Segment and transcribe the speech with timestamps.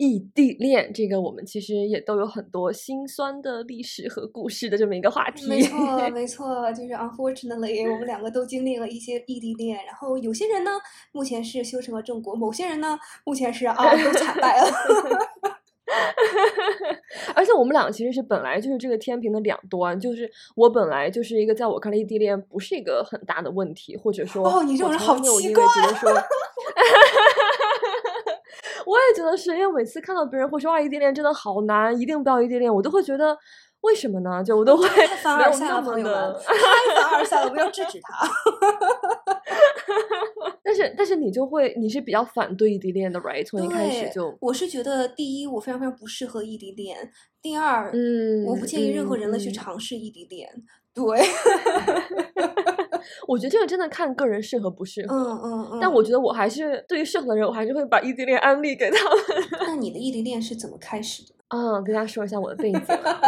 [0.00, 5.46] 异地恋，这个我们其实也都有很多心酸的历史和故事的这么一个话题。
[5.46, 5.76] 没错，
[6.08, 9.76] 没错，就是 unfortunately，我们两个都经历了一些异地恋。
[9.84, 10.70] 然后有些人呢，
[11.12, 14.68] 目前是修成了正果；某些人呢，目前是啊，都惨败了。
[17.34, 25.62] 而且我们两个其实是本来就是这个天平的两端，就是我本来就是一个在我看来异地恋不是一个很大的问题，或者说哦，你这种人好奇怪。
[28.90, 33.38] 我也觉得是，因为每次看到别人会说啊异地恋真的好难，一定不要异地恋，我都会觉得
[33.82, 34.42] 为什么呢？
[34.42, 34.88] 就我都会
[35.22, 38.28] 凡尔赛了，朋友们，太凡尔赛了，不要制止他。
[40.64, 43.46] 但是但是你就会你是比较反对异地恋的，right？
[43.46, 50.48] 从一开始就我是觉得第一我非常非常不适合异地恋，第二嗯我不建议任何人类去尝试异地恋，
[50.92, 51.04] 对。
[53.26, 55.78] 我觉得这个真的看个人适合不适合，嗯嗯嗯。
[55.80, 59.24] 但我觉得我还是对于适合的人，我还是会把异地恋安利给他们。
[59.66, 61.34] 那你的异地恋是怎么开始的？
[61.48, 62.80] 嗯，跟大家说一下我的背景，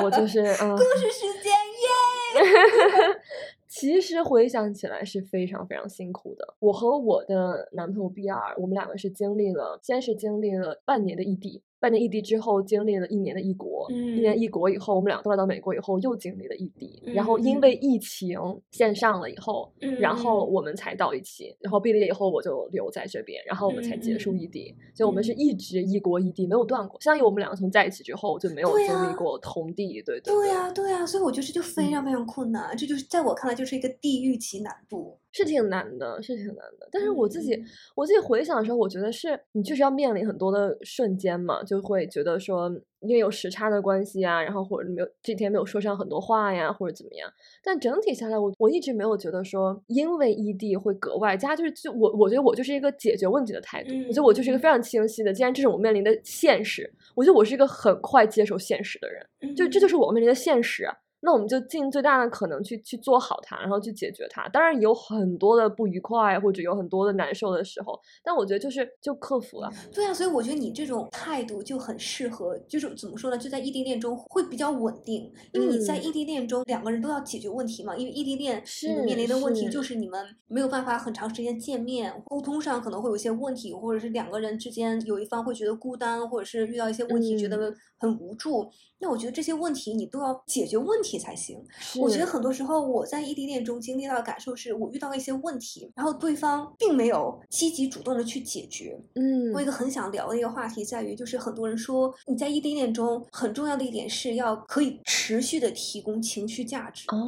[0.04, 0.76] 我就是 嗯。
[0.76, 3.18] 故事时间耶。
[3.68, 6.54] 其实回想起来是非常非常辛苦的。
[6.60, 11.62] 我和我的男朋友 B R，我们两个是经历了，先是经历了半年的异地。
[11.82, 17.02] 半年异地之后，经历了一年的异国，一年异国以后，我们俩都来到美国以后，又经历了异地。
[17.06, 18.38] 然后因为疫情
[18.70, 21.52] 线上了以后，然后我们才到一起。
[21.58, 24.72] 然后毕了业以后，我就留在这边，然后我们才结束异地。
[24.94, 27.00] 所以我们是一直异国异地，没有断过。
[27.00, 30.32] 相当于我们两个从在一起之后就没有经历过同地，对对。
[30.32, 32.76] 对呀，对呀，所以我觉得这就非常非常困难。
[32.76, 35.18] 这就是在我看来就是一个地狱级难度。
[35.32, 36.88] 是挺难的，是挺难的。
[36.90, 37.58] 但是我自己，
[37.94, 42.68] 我自己回想的时候，我觉得是你就是要面临很多的瞬间嘛，就会觉得说，
[43.00, 47.30] 因为有时差的关系啊，然后或者没有这天没有说上很多话呀，或者怎么样。
[47.64, 53.90] 但整体下来，我我一直没有觉得说，因为异地会格外加，就是就我我觉得我就是一个解决问题的态度。
[54.08, 60.86] 我觉得我就是一个非常清晰的，既然这是我面临的现实，我觉得我是一个很快接受现实的人，就这就是我面临的现实。
[61.24, 64.48] 那我们就尽最大的可能去去做好它，然后去解决它。
[64.48, 69.70] 当然有很多的不愉快，或者有很多的难受的时候，但我觉得就是就克服了。
[69.92, 73.38] 对啊，所以我觉得你这种态度就很适合，就是怎么说呢？
[73.38, 77.96] 就在异地恋中会比较稳定，因为你在异地恋中两个人都要解决问题嘛。
[77.96, 88.68] 因为异地恋你们面临的问题就是你们没有办法很长时间见面，沟通上可能会有一些问题，或者是两个人之间有一方会觉得孤单，或者是遇到一些问题觉得很无助。
[88.98, 91.62] 那我觉得这些问题你都要解决问题才行。
[92.00, 98.98] 我觉得很多时候我在异地恋中经历到的感受是，我遇到了一些问题，然后对方并没有积极主动的去解决。
[99.14, 107.06] 嗯，我一个很想聊的一个话题在于，就是很多人说你在异地恋中很重要的一点是要可以持续的提供情绪价值。
[107.08, 107.18] 哦。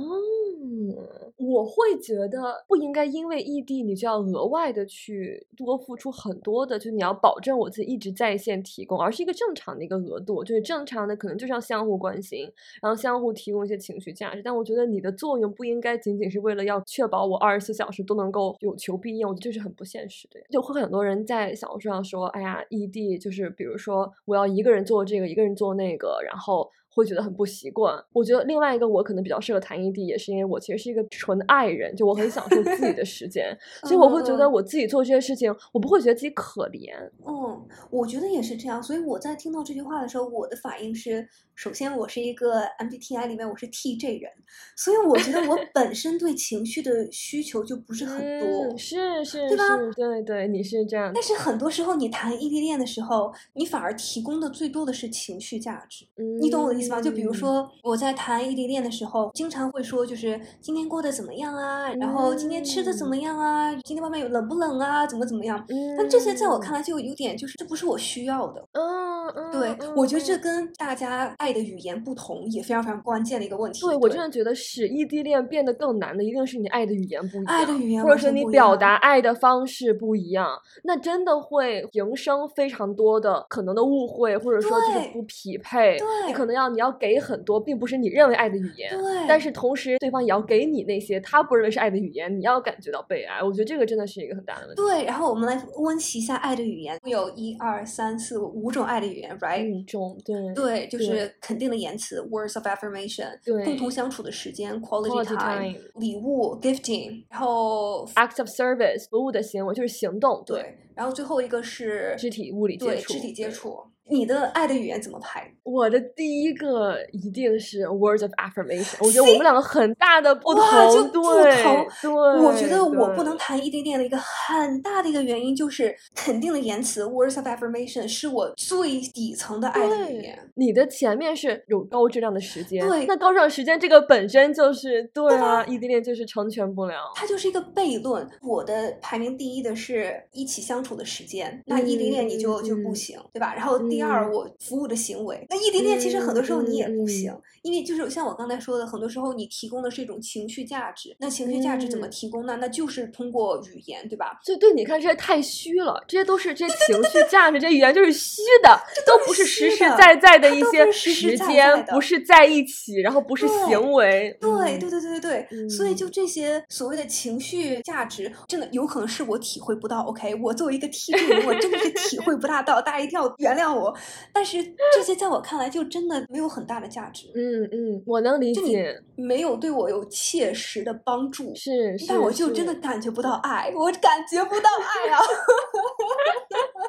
[1.37, 14.43] 我会觉得不应该因为异地你就要额外的去多付出很多的，就你要保证我自己一直在线提供，而是一个正常的一个额度，就是正常的可能就是要相互关心，然后相互提供一些情绪价值。
[14.43, 20.41] 但我觉得你的作用不应该仅仅是为了要确保我二十四小时都能够有求必应，我觉得这是很不现实的。
[20.51, 26.71] 就会很多人在小红书上说，哎呀，异地就是比如说我要一个人做这个，一个人做那个，然后。
[26.95, 27.95] 会觉得很不习惯。
[28.13, 36.93] 我觉得另外一个我可能比较适合谈异地，也是因为我其实是一个纯爱人，就我很享受自己的时间，所以我会觉得我自己做这些事情，我不会觉得自己可怜。
[37.27, 38.83] 嗯，我觉得也是这样。
[38.83, 44.31] 所以我在听到这句话的时候，我的反应是：首先，我是一个 MBTI 里面我是 TJ 人，
[44.77, 49.65] 所以我觉得我 本身对情绪的需求就不是很多，是是，对吧？
[49.97, 51.11] 对对，你是这样。
[51.15, 56.84] 但是很多时候你谈异地恋的时候，你反而提供的最多的是情绪价值，嗯你懂我的意思？
[57.03, 61.91] 就比如说我在谈异地恋的时候，经常会说，就是今天过得怎么样啊？
[61.95, 63.75] 然后今天吃的怎么样啊？
[63.85, 65.07] 今天外面有冷不冷啊？
[65.07, 65.65] 怎么怎么样？
[65.97, 68.65] 但这些在我看来就有点，就是这不是我需要的。
[68.73, 73.81] 嗯嗯，对，我觉得这跟大家爱的语言不同也非常非常关键的一个问题。
[73.81, 80.49] 对我真的觉得是异地恋变得更难的，一定是你爱的语言不一样，爱的语言或者是你表达爱的方式不一样，
[80.85, 85.97] 那真的会营生非常多的可能的误会，或者说就是不匹配。
[85.99, 88.91] 对，你可能要你要给很多，并不是你认为爱的语言。
[88.91, 93.43] 对，但是同时对方也要给你那些他不认为是爱的语言，你要感觉到被爱。
[93.43, 94.83] 我觉得这个真的是一个很大的问题。
[94.83, 99.73] 对，然后我们来温习一下爱的语言，有一二三四五种爱的语语言，right？
[99.73, 103.39] 五种，对对，就是肯定的言辞，words of affirmation。
[103.45, 105.79] 对，共同相处的时间，quality time。
[106.01, 110.43] 礼物，gifting，然后 acts of service，服务的行为就是行动。
[110.45, 113.79] 对，然后最后一个是肢体物理接触，肢体接触。
[114.11, 115.51] 你的爱的语言怎么排？
[115.63, 118.97] 我的第一个一定是 words of affirmation。
[119.01, 120.63] 我觉得我们两个很大的不同，
[121.11, 121.63] 对，
[122.03, 122.11] 对。
[122.13, 130.39] 我觉得我不能谈异地恋的一个很大的一个原因就是肯定的言辞 words of affirmation 是我最底层的爱的语言。
[130.55, 136.97] 你的前面是有高质量的时间，对，那高质量时间这个本身就是对啊，异地恋就是成全不了。
[137.15, 138.29] 它就是一个悖论。
[138.43, 143.55] 我的排名第一的是一起相处的时间，那异地恋你就就不行，对吧？
[143.55, 143.81] 然后。
[143.95, 147.33] 第二，我服务的行为，那异地恋其实很多时候你也不行，
[147.65, 152.59] 因为就是像我刚才说的，很多时候你提供的是一种情绪价值，那情绪价值怎么提供呢？
[152.61, 154.39] 那就是通过语言，对吧？
[154.45, 164.37] 就对你看这些太虚了，这些都是这些情绪价值，这语言就是虚的， 都不是实实在在的一些时间，不是在一起，然后不是行为。
[164.39, 170.03] 对对对对对对，所以就这些所谓的情绪价值，真的有可能是我体会不到。
[170.03, 173.97] OK，我作为一个 T 人，我真的是体会不大到，大家一定要原谅我。
[174.35, 174.63] 但是
[174.95, 177.31] 这些在我看来就真的没有很大的价值。
[177.35, 181.55] 嗯 嗯嗯，我能理解，没有对我有切实的帮助。
[181.55, 185.21] 是，但我就真的感觉不到爱，我感觉不到爱啊。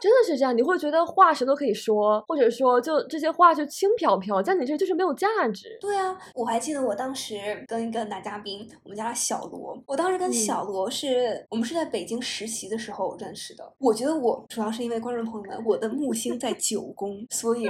[0.02, 5.78] 真的是这样，你会觉得话谁都可以说，或者说就这些话就轻飘飘，在你这就是没有价值。
[5.80, 9.78] 对啊，我还记得我当时跟一个男嘉宾，我们叫他小罗。
[9.88, 13.74] 我当时跟小罗是我们是在北京实习的时候认识的。
[13.80, 17.68] 我觉得我主要是因为观众朋友们，我的木星在九宫，所以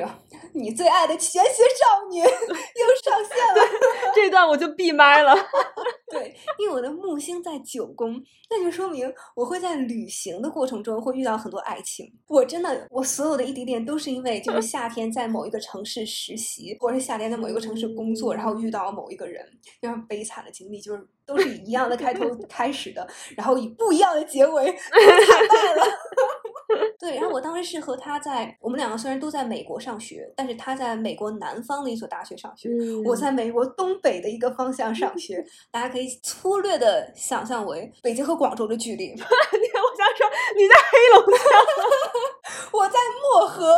[0.54, 4.12] 你最爱的玄学少女 又上线了。
[4.14, 5.36] 这段我就闭麦了。
[6.12, 12.10] 对，因为我的木星在九宫，那就说明我会在旅行的过程中会遇到很多爱情。
[12.28, 19.44] 我真的，我所有的异地恋都是因为就是夏天在某一个城市实习，或者是夏天在某一个城市工作，然后遇到某一个人，
[19.82, 23.06] 非常悲惨的经历，就是都是以一样的开头 开始的，
[23.36, 25.86] 然后以不一样的结尾， 惨败了。
[27.00, 32.70] 对，然后我当时是和他在，我们两个虽然都在美国上学，但是他在美国南方的一所大学上学，
[33.06, 39.08] 我在美国东北的一个方向上学， 大家可以粗略的想象为北京和广州的距离。
[39.08, 39.26] 你， 我
[39.98, 41.44] 想说你在黑龙江，
[42.72, 43.76] 我在漠河。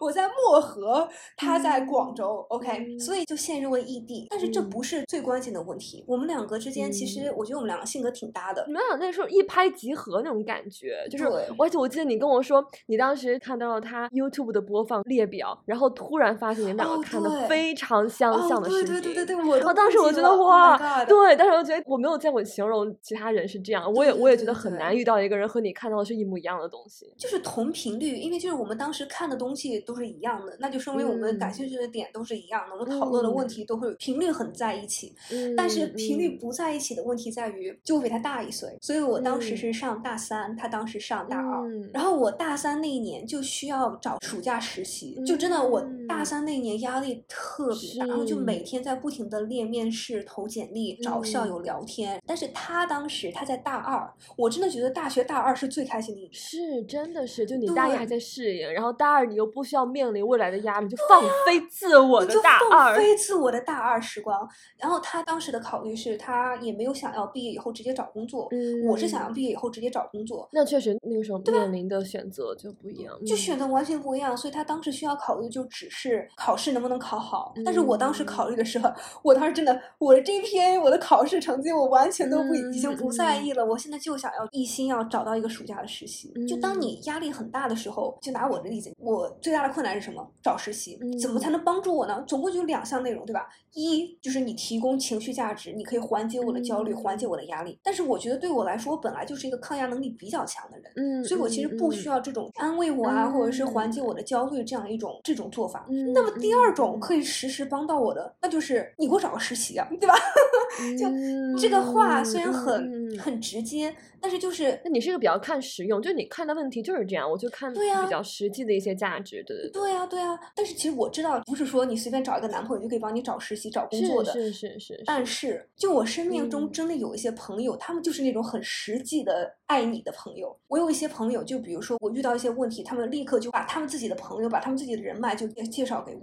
[0.00, 4.26] 我在漠河，他在广州，OK，所以就陷入了异地。
[4.30, 8.64] 但是这不是最关键的问题，我们两个之间其实，我觉得我们两个性格挺搭的。
[8.66, 11.24] 你们俩那时候一拍即合那种感觉，就是，
[11.58, 18.92] 而且我记得你跟我说，你当时看到了他 YouTube 的播放列表，然后突然发现你们两个看的非常相像的视频。
[18.92, 29.84] 对对对对对，我当时我觉得哇，对，但是我觉得我没有见过形容其他人是这样，我也我也觉得很难遇到一个人和你看到的是一模一样的东西，就是同频率，因为就是我们当时看的东西。
[29.88, 35.14] 都是一样的，那就说明我们感兴趣的点都是一样的，我们讨论的问题都会频率很在一起。
[35.56, 41.66] 但是频率不在一起的问题在于，就我比他大一岁，所以我当时是上大三，他当时上大二。
[41.94, 52.20] 然后我大三那一年就需要找暑假实习，就真的我大三那一年压力特别大，然后就每天在不停的练面试、投简历、找校友聊天。
[52.26, 57.56] 但是他当时他在大二，我真的觉得大学大二是最开心的一年，是真的是，就。
[57.56, 59.77] 你大一还在适应，然后大二你又不需要。
[59.78, 64.48] 要面临未来的压力，就放飞自我的大二，放飞自我的大二时光。
[64.76, 68.48] 然后他当时的考虑是，他也没有想要毕业以后直接找工作。
[68.50, 70.48] 嗯，我是想要毕业以后直接找工作。
[70.52, 74.36] 那确实那个时候面临的选择就不一样，就选择完全不一样。
[74.36, 77.54] 所以他当时需要考虑就只是考试能不能考好。
[77.64, 78.90] 但是我当时考虑的时候，
[79.22, 83.64] 我当时真的我的 GPA 我的考试成绩我完全都不已经不在意了。
[83.64, 86.32] 我现在就想要一心要找到一个暑假的实习。
[86.48, 89.67] 就当你压力很大的时候，就拿我的例子，我最大的。
[89.68, 90.26] 困难是什么？
[90.42, 92.24] 找实习，怎么才能帮助我呢？
[92.26, 93.46] 总共就两项内容，对吧？
[93.74, 97.78] 一就是你提供情绪价值，你可以缓解我的焦虑，缓解我的压力。
[97.82, 105.86] 但是我觉得对我来说，我本来就是一个抗压能力比较强的人，嗯，所以我其实不需要这种安慰我啊，或者是缓解我的焦虑这样一种这种做法。
[106.14, 110.14] 那么第二种可以实时帮到我的，那就是你给我找个实习啊，对吧？
[110.98, 113.94] 就这个话虽然很很直接。
[114.20, 117.78] 但是就是，那你是一个比较看实用，就是你看的问题就是这样，我就看比
[118.10, 119.88] 较实际的一些价值，对对对。
[119.88, 125.02] 对呀对呀，但是其实我知道，不是说你随便找一个男朋友就可以帮你找实习、找工作的，是是是。
[125.06, 130.54] 但是就我生命中真的有一些朋友，他们就是那种很实际的爱你的朋友。
[130.68, 136.20] 我有一些朋友，就比如说我遇到一些问题，他们立刻就把他们自己的朋友，把他们自己的人脉就介绍给我，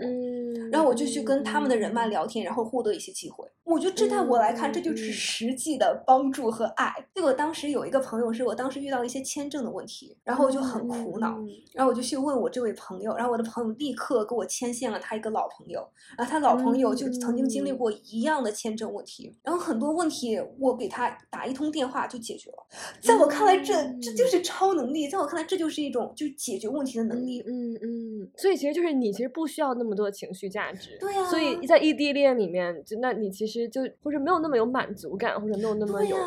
[0.71, 3.47] 然后我就去跟他们的人脉聊天，然后获得一些机会。
[3.63, 6.93] 我觉得这在我我来看，这就是实际的帮助和爱。
[7.13, 11.37] 对我当时有一个朋友，是我当时遇到一些签证的问题，然后我就很苦恼，
[11.73, 15.85] 然后我就去问我这位朋友，然后我的朋友立刻给我牵线了他一个老朋友，
[16.17, 22.57] 然后他老朋友就曾经经历过一样的签证问题，然后很多问题我给他打一通电话就解决了。
[23.01, 27.41] 在我看来，这这就是超能力，在我看来，这就是一种就是解决问题的能力。
[27.47, 30.97] 嗯嗯，所以其实就是你其实不需要那么多情绪价值。
[30.99, 31.25] 对呀。
[31.25, 36.17] 所以在异地恋里面，就那你其实就或者没有那么有满足感，或者没有那么有。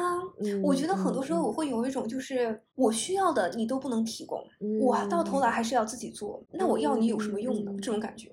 [0.41, 0.63] 嗯。
[0.63, 4.43] 我觉得很多时候我会有一种就是我需要的你都不能提供，
[4.81, 6.43] 我到头来还是要自己做。
[6.53, 7.73] 那我要你有什么用呢？
[7.83, 8.31] 这种感觉。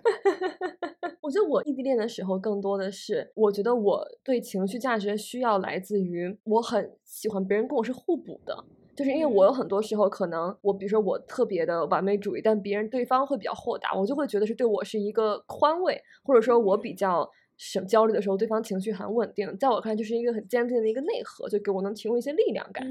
[1.21, 8.63] 我觉得我异地恋的时候更多的是，我觉得我对情绪价值的需要来自于我很喜欢别人跟我是互补的。
[8.95, 17.29] 就是因为我有很多时候可能我比如说我特别的完美主义，但别人对方会比较豁达，我就会觉得是对我是一个宽慰，或者说我比较。
[17.57, 22.85] 什焦虑的时候，对方情绪很稳定，在我看就是一个很坚定的一个内核，就给我能提供一些力量感。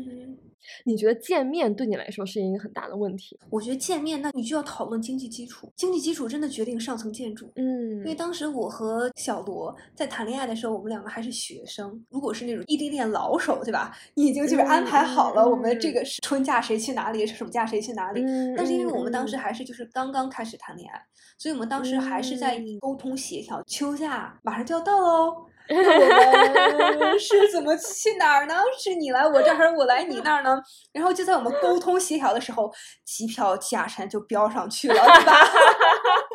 [0.85, 3.39] 你觉得见面对你来说是一个很大的问题？
[3.51, 7.51] 我觉得见面，那你就要讨论经济基础，经济基础真的决定上层建筑。
[7.57, 12.05] 嗯，因为当时我和小罗在谈恋爱的时候，我们两个还是学生。
[12.11, 13.97] 如果是那种异地恋老手，对吧？
[14.15, 18.23] 你已经就是安排好了，我们这个春假谁去哪里，暑假谁去哪里。
[18.57, 21.01] 但是因为我们当时还是就是刚刚开始谈恋爱，
[21.39, 25.47] 所以我们当时还是在沟通协调，秋假马上就要到喽。
[25.69, 28.55] 我们 是怎么去哪儿呢？
[28.79, 30.61] 是你来我这儿，还是我来你那儿呢？
[30.93, 32.71] 然后就在我们沟通协调的时候，
[33.05, 35.33] 机票价钱就飙上去了，对吧？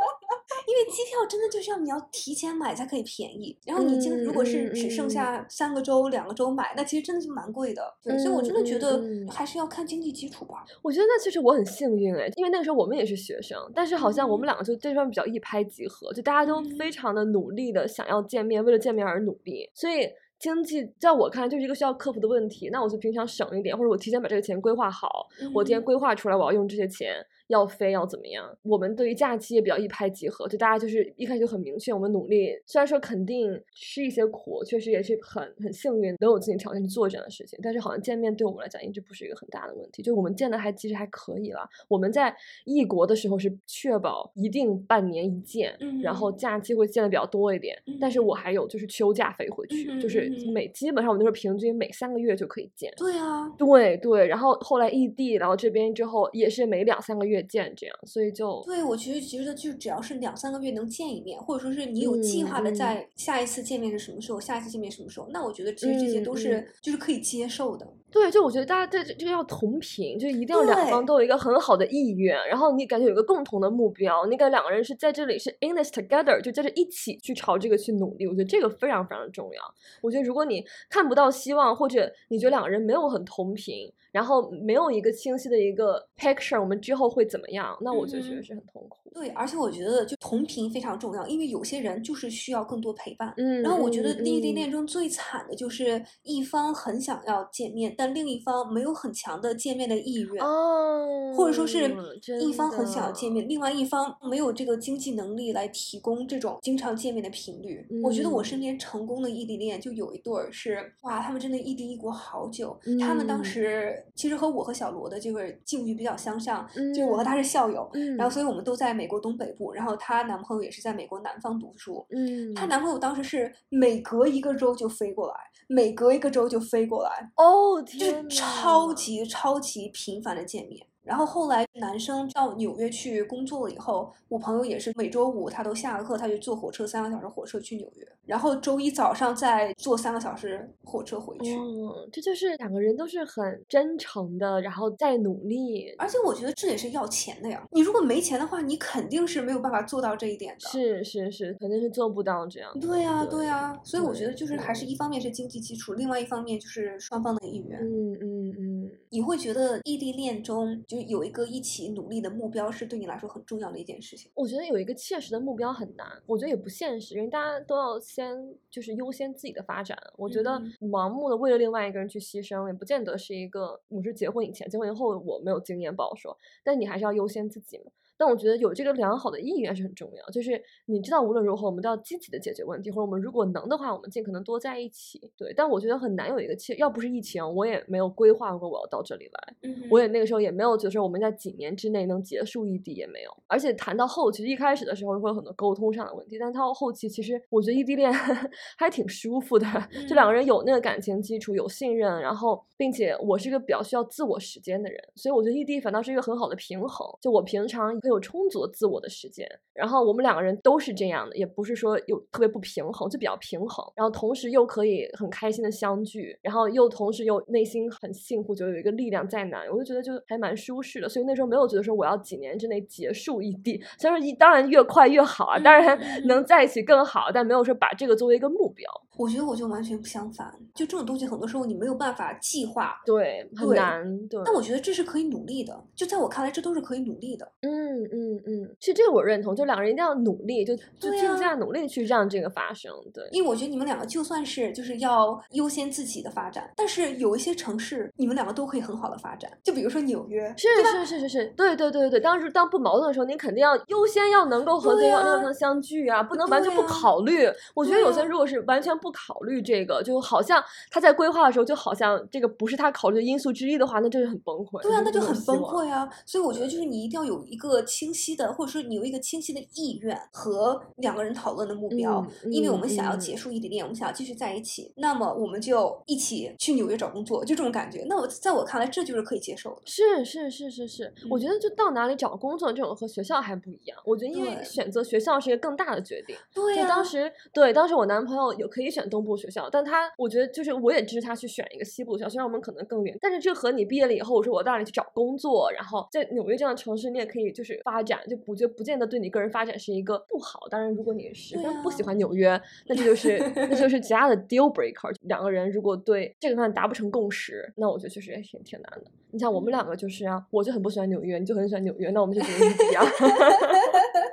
[0.69, 7.81] 因为机票真的就是要你要提前买才可以便宜，然后你今如果是只剩下三个周、两个周买，那其实真的是蛮贵的。
[8.03, 10.63] 对，所以我真的觉得还是要看经济基础吧。
[10.83, 19.67] 我觉得那其实我很幸运哎，因为那个时候我们也是学生，但是好像我们两个就这方面比较一拍即合，就大家都非常的努力的想要见面，为了见面而努力。
[19.73, 20.07] 所以
[20.37, 22.69] 经济在我看来就是一个需要克服的问题。
[22.71, 27.15] 那我就平常省一点，或者我提前把这个钱规划好，我提前规划出来我要用这些钱。
[27.49, 28.45] 要飞要怎么样？
[28.61, 32.51] 我们对于假期也比较一拍即合，就大家就是一开始就很明确，我们努力。
[32.65, 40.03] 虽然说肯定吃一些苦，确实也是很很幸运能有自己条件去做这样的事情，但是好像见面对我们来讲一直不是一个很大的问题。
[40.03, 41.67] 就我们见的还其实还可以了。
[41.87, 47.75] 我们在异国的时候是确保一定半年一见，然后假期会见的比较多一点。
[47.99, 52.93] 但是我还有就是休假飞回去，就是每基本上我们都是平均每三个月就可以见。
[52.95, 54.27] 对啊，对对。
[54.27, 57.38] 然后后来异地，然后这边之后也是每两三个月。
[57.43, 67.87] 见这样，所以就对我其实觉得就只要是两三个月能见一面，或者说是你有计划的在下一次见面是什么时候，下一次见面什么时候，那我觉得其实这些都是就是可以接受的。
[68.11, 78.25] 对，就我觉得大家这这个要同频，就一定要两方都有一个很好的意愿，然后你感觉有一个共同的目标，你感觉两个人是在这里是 in this together，就在这一起去朝这个去努力。
[78.25, 79.61] 我觉得这个非常非常的重要。
[80.01, 83.91] 我觉得如果你看不到希望，或者你觉得两个人没有很同频。
[84.11, 87.77] 然后没有一个清晰的一个 picture，我们之后会怎么样？
[87.81, 88.98] 那我就觉得是很痛苦。
[89.13, 93.33] 对，而且我觉得就同频非常重要，因为有些人就是需要更多陪伴。
[93.37, 100.43] 嗯，然后我觉得异地恋中最惨的就是一方很想要见面，但另一方没有很强的见面的意愿。
[100.43, 101.95] 哦，或者说是
[102.41, 107.85] 一方很想要见面，另外一方没有这个经济能力来提供这种经常见面的频率。
[108.03, 114.03] 我觉得我身边成功的异地恋就有一对儿是哇，他们真的异地异国好久，他们当时。
[114.15, 122.05] 其实和我和小罗的这个境遇比较相像，就是我和他是校友，然后所以我们都在美国东北部，然后她男朋友也是在美国南方读书。
[122.09, 125.35] 嗯，她男朋友当时是每隔一个周就飞过来，
[125.67, 130.85] 每隔一个周就飞过来，哦，天就超级超级频繁的见面。
[131.03, 141.55] 然后后来男生到纽约去工作了以后，我朋友也是每周五他都下了课，他就坐火车三个小时火车去纽约，然后周一早上再坐三个小时火车回去。
[141.55, 145.89] 嗯，这就是两个人都是很真诚的，然后再努力。
[145.97, 150.69] 而且我觉得这也是要钱的呀，你如果没钱的话，你肯定是没有办法做到这一点的。
[150.69, 152.71] 是是是，肯定是做不到这样。
[152.79, 157.79] 对呀对呀，所以我觉得就是还是一方面是经济基础，另外一方面就是双方的意愿。
[157.79, 160.98] 嗯嗯嗯，你会觉得异地恋中就。
[161.07, 164.31] 有一个一起努力的目标是对你来说很重要的一件事情。
[164.33, 168.35] 我觉得有一个切实的目标很难，我觉得也不现实，因为大家都要先
[168.69, 169.97] 就是优先自己的发展。
[170.17, 170.51] 我觉得
[170.81, 173.81] 盲目的为了另外一个人去牺牲，也不见得是一个。
[173.87, 177.91] 我是结婚以前，结婚以后我没有经验不好说，但你还是要优先自己嘛。
[178.19, 185.31] 但我觉得有这个良好的意愿是很重要，就是你知道无论如何我们都要积极的解决问题，或者我们如果能的话，我们尽可能多在一起。
[185.37, 193.31] 对，但我觉得很难有一个契，要不是疫情，我也没有规划过我要到这里来，我也那个时候也没有觉得说我们在几年之内能结束异地也没有。
[193.47, 198.11] 而且谈到后期，一开始的时候会有很多沟通上的问题，但到后期其实我觉得异地恋
[198.77, 199.65] 还挺舒服的，
[200.07, 207.07] 就两个人有那个感情基础，有信任，然后并且我是一个比较需要自我时间的人，所以我觉得异地反倒是一个很好的平衡。
[207.21, 213.85] 就我平常会有充足的自我的时间，然后我们两个人都是这样的，也不是说有特别不平衡，就比较平衡。
[213.95, 221.07] 然后同时又可以很开心的相聚，然后又同时又内心很幸福，就有一个力量在那，我就觉得就还蛮舒适的。
[221.07, 228.89] 所以那时候没有觉得说我要几年之内结束异地，虽然说一当然越快越好啊，当然能在一起更好，但没有说把这个作为一个目标。
[229.17, 234.27] 我觉得我就完全不相反，就这种东西很多时候你没有办法计划，对，很难。
[234.29, 237.51] 对，但我觉得这是可以努力的，就在我看来，这都是可以努力的。
[237.61, 242.91] 嗯嗯嗯，其实这个我认同，就两个人一定要努力，就就尽这样努力去让这个发生。
[243.13, 257.47] 对，因为我觉得你们两个就算是就是要优先自己的发展，但是有一些城市你们两个都可以很好的发展，就比如说纽约，是是是是是，对对对对对，当时当不矛盾的时候，你肯定要优先要能够和对方能相聚啊，不能完全不考虑。
[257.73, 259.99] 我觉得有些如果是完全不考虑这个。
[259.99, 264.81] 就好像他在规划的时候，就好像这个不是他考虑的因素之一的话，那就是很崩溃。
[264.81, 266.09] 对啊，那就很崩溃啊！
[266.25, 278.05] 所以我觉得，就是你一定要有一个清晰的，或者说你有一个清晰的意愿和两个人讨论的目标，因为我们想要结束异地恋，我们想要继续在一起，那么我们就一起去纽约找工作，就这种感觉。
[278.07, 279.81] 那我在我看来，这就是可以接受的。
[279.85, 283.97] 是是是是是，我觉得就到哪里找工作这种和学校还不一样。
[284.05, 286.35] 我觉得因为选择学校是一个更大的决定。
[286.53, 289.83] 对就当时对当时我男朋友有可以选东部学校，但。
[289.89, 300.67] 他我觉得就是我也支持他去选一个西部的学校，虽然我们可能更远，但是这和你毕业了以后，我说我到哪里去找工作，然后在纽约这样的城市，你也可以就是发展，就不就不见得对你个人发展是一个不好。
[300.69, 305.13] 当然，如果你十分不喜欢纽约，那这就是那就是其他的 deal breaker。
[305.21, 309.11] 两个人如果对这个方面达不成共识，那我觉得确实也挺挺难的。
[309.31, 313.03] 你像我们两个就是啊，我就很不喜欢纽约，你就很喜欢纽约，那我们就只能异地啊。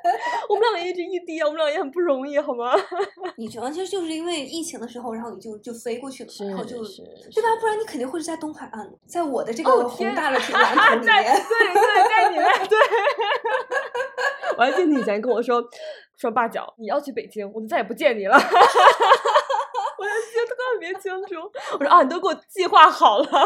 [0.48, 2.72] 我们俩也一直异地啊，我们俩也很不容易，好吗？
[3.36, 7.48] 你觉得其实就是因为疫情的时候，然后你就就飞过去了，然后就对吧？
[7.60, 12.78] 不然你肯定会是在东海岸，在我的这个宏大的蓝图里面，对对，在你那对。
[14.58, 15.62] 我还记得你以前跟我说
[16.16, 18.34] 说八角，你要去北京，我就再也不见你了。
[19.98, 21.50] 我还记得特别清楚。
[21.78, 23.24] 我说啊，你都给我计划好了。
[23.24, 23.44] 对呀，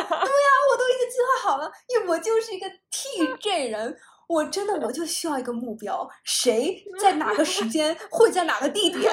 [0.70, 3.96] 我都已经计划好了，因为我就是一个 TJ 人。
[4.30, 9.12] 我真的我就需要一个目标，谁在哪个时间会在哪个地点？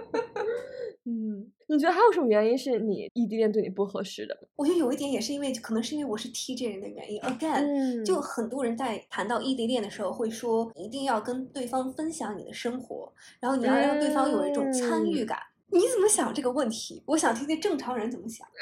[1.04, 4.34] 嗯，你觉得还有什么原因是你异地恋对你不合适的？
[4.56, 7.20] 我觉得有一点也是因为，可能是因为我是 TJ 人的原因。
[7.20, 15.38] Again，就很多人在谈到异地恋的时候会说，一定要跟对方分享你的生活，然后你要让对方有一种参与感。
[15.72, 17.02] 你怎么想这个问题？
[17.06, 18.46] 我想听听正常人怎么想。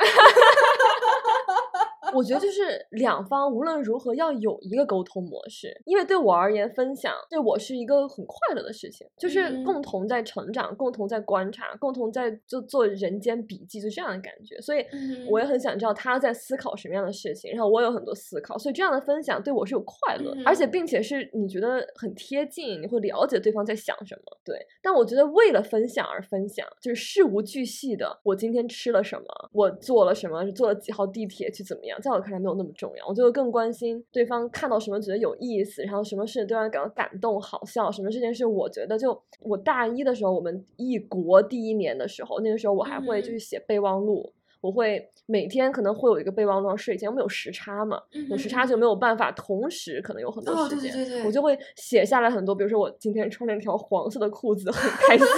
[2.15, 14.61] 我觉得就是两方无论如何要有一个沟通模式，因为对我而言，分享对我是一个很快乐的事情，就是共同在成长，共同在观察，共同在就做人间笔记，就这样的感觉。
[14.61, 14.85] 所以
[15.29, 24.39] 我也很想知道他在思考什么样的事情，然后我有很多思考，所以这样的分享对我是有快乐，而且并且是你觉得很贴近，你会了解对方在想什么。
[24.45, 31.98] 对，但我觉得为了分享而分享，就是事无巨细的，我今天吃了什么，我坐了什么，坐了几号地铁去怎么样。
[32.01, 55.27] 在我看来没有那么重要，我就会更关心对方看到什么觉得有意思，然后什么事对方感到感动、好笑，什么事情是我觉得就我大一的时候，我们异国第一年的时候，那个时候我还会就是写备忘录，我会每天可能会有一个备忘录睡前，我们有时差嘛，有时差就没有办法同时可能有很多时间，我就会写下来很多，比如说我今天穿了一条黄色的裤子，很开心。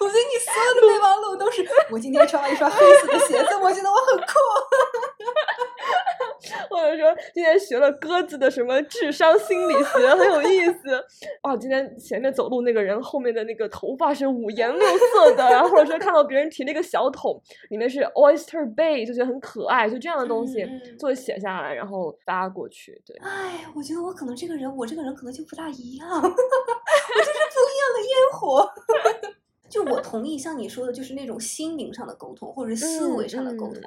[0.00, 4.24] 我觉得你所有的备忘录都是 我今天穿了一双黑色的鞋子，我觉得我很酷。
[6.68, 11.02] 或者说今天学了鸽子的什么智商心理学，很有意思。
[11.42, 20.66] 啊，今天前面走路那个人后面的那个头发是五颜六色的，然后或者说看到别人提了一个小桶，里面是 Oyster Bay，就觉得很可爱，就这样的东西
[20.98, 23.00] 就会写下来，然后发过去。
[23.06, 28.68] 对，哎，我觉得我可能这个人，我这个人可能就不大一样，我就是不一样的烟火。
[29.72, 33.80] 就我同意像你说的，就是那种心灵上的沟通，或者是思维上的沟通。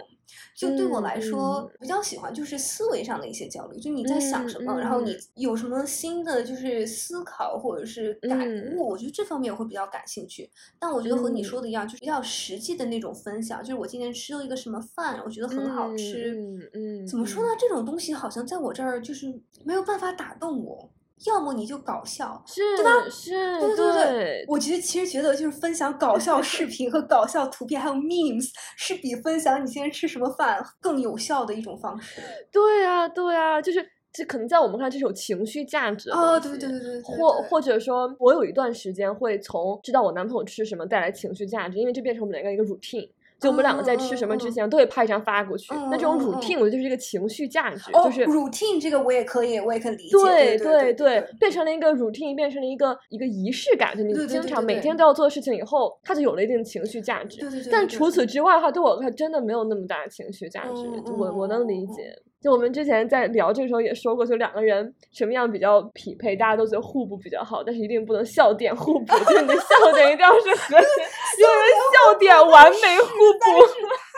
[0.56, 8.40] 就对我来说，比较喜欢就是思维上的一些交流，就你在想什么，然后你有什么新的就是思考或者是感
[8.72, 10.50] 悟，我觉得这方面我会比较感兴趣。
[10.80, 16.34] 但我觉得和你说的一样，就是要实际的那种分享，就是我今天吃了一个什么饭，我觉得很好吃。
[16.74, 17.50] 嗯，怎么说呢？
[17.60, 19.32] 这种东西好像在我这儿就是
[19.64, 20.90] 没有办法打动我。
[21.26, 23.10] 要么你就搞笑，对吧？
[23.10, 24.46] 是，对对对。
[24.48, 32.22] 我觉得其实觉得就是分享搞笑视频和搞笑图片，还有 memes，是比分享你今天吃什么饭更有效的一种方式。
[32.52, 37.02] 对啊，对啊，就是这可能在我们看这种情绪价值哦，对对对对对。
[37.02, 43.10] 或或者说，我有一段时间会从知道我男朋友吃什么带来情绪价值，因为这变成我们两个一个 routine。
[43.40, 50.18] 就我们两个在吃什么之前都会拍一张发过去，那这种 routine 我觉得就是一个情绪价值，就是 routine 这个我也可以，我也可以理解。
[50.18, 57.46] 对对对，变成了一个 routine，变成了一个一个仪式感，就你经常每天都要做的事情以后，它就有了一定情绪价值。
[57.72, 60.90] 但除此之外的话，对我还真的没有那么大的情绪价值。
[61.18, 62.16] 我我能理解。
[62.42, 71.02] 就我们之前在聊这个时候也说过，就两个人什么样比较匹配，大家都觉得互补比较好，但是一定不能笑点互补，就是你的笑点一定要是和谐
[71.42, 71.54] 因为
[71.92, 73.66] 笑点完美互补，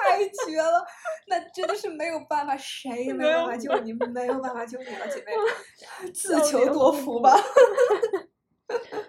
[0.03, 0.85] 太绝了，
[1.27, 7.33] 那真的是没有办法，谁也没有办法救你，没有办法救你了，姐妹，自求多福吧。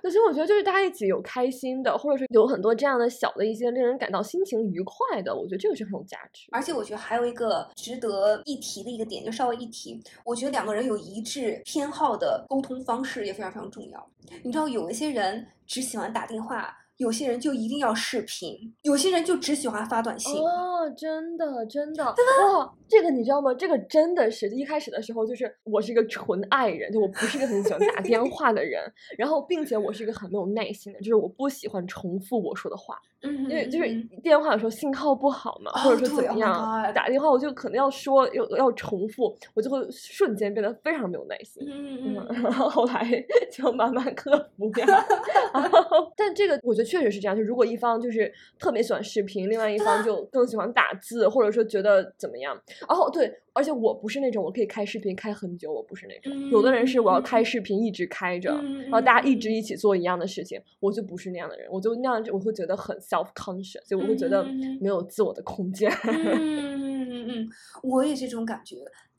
[0.02, 6.48] 其实我觉得就是大家一起有开心的，或者是有很多这样的小的一些令人感到心情愉快的，我觉得这个是很有价值。
[6.52, 14.10] 而且我觉得还有一个值得一提的一个点，就稍微一提，我觉得两个人有一致偏好的沟通方式也非常非常重要。
[14.42, 16.74] 你知道有一些人只喜欢打电话。
[16.98, 20.40] 有些人就一定要视频，有些人就只喜欢发短信。
[20.40, 23.54] 哦，真的，真的，哇，这个你知道吗？
[23.54, 28.82] 这个真的是一开始的时候，就是我是一个纯爱人，就我不是一个很喜欢打电话的人，
[29.16, 32.96] 然后并且我是一个很没有耐心的，就是我不喜欢重复我说的话。
[33.20, 41.66] 因为就是电话有时候信号不好嘛，或者说怎么样，打电话我就可能要说要要重复，我就会瞬间变得非常没有耐心。
[41.68, 43.04] 嗯嗯，然后后来
[43.52, 44.86] 就慢慢克服掉。
[46.16, 52.60] 但这个我觉得确实是这样，就如果一方就是特别喜欢视频，另外一方就更喜欢打字，或者说觉得怎么样。
[52.88, 53.32] 哦，对。
[53.54, 56.48] 而且我不是那种我可以开视频开很久，我不是那种。
[56.50, 64.44] 有的人是我要开视频一直开着，然后大家一直一起做一样的事情，我就不是那样的人，我就那样我会觉得很 self conscious，所以我会觉得
[64.80, 65.90] 没有自我的空间。
[66.04, 67.48] 嗯嗯 嗯嗯，
[67.82, 68.76] 我也是这种感觉。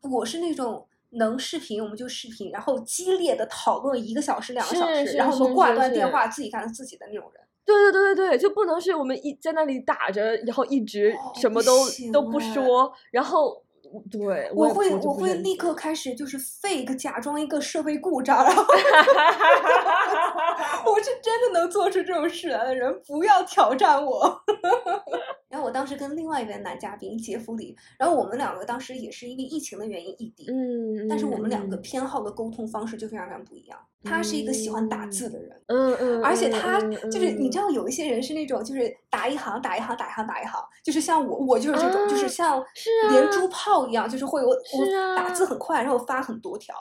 [0.10, 7.44] 我是那种能视频我们就视频，然后激烈的讨论一个小时两个小时，然后我们挂断电话自己干自己的那种人。
[7.66, 11.72] 对对对对对，就不能是我们一在那里打着，然后一直什么都
[12.12, 13.64] 都不说，然后。
[14.12, 18.64] 对，我会我会立刻开始就是 fake 假装一个设备故障，然后
[20.86, 24.42] 我是真的能做出这种事来的人，不要挑战我。
[25.50, 33.78] 然后我当时跟另外一位男嘉宾杰弗里，然后我们两个当时也是因为疫情的原因异地，嗯，但是我们两个偏好的沟通方式就非常非常不一样。
[34.04, 36.80] 他是一个喜欢打字的人，嗯嗯，而且他
[37.12, 42.64] 就是你知道有一些人是那种就是打一行打一行打一行打一行，就是像我我就是这种，就是像
[43.10, 46.76] 连珠炮一样，就是会我我打字很快，然后发很多条。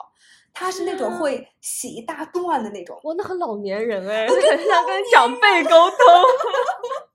[0.51, 5.97] 他是那种会写一大段的那种，哇，那很老年人哎， 很像跟长辈沟通。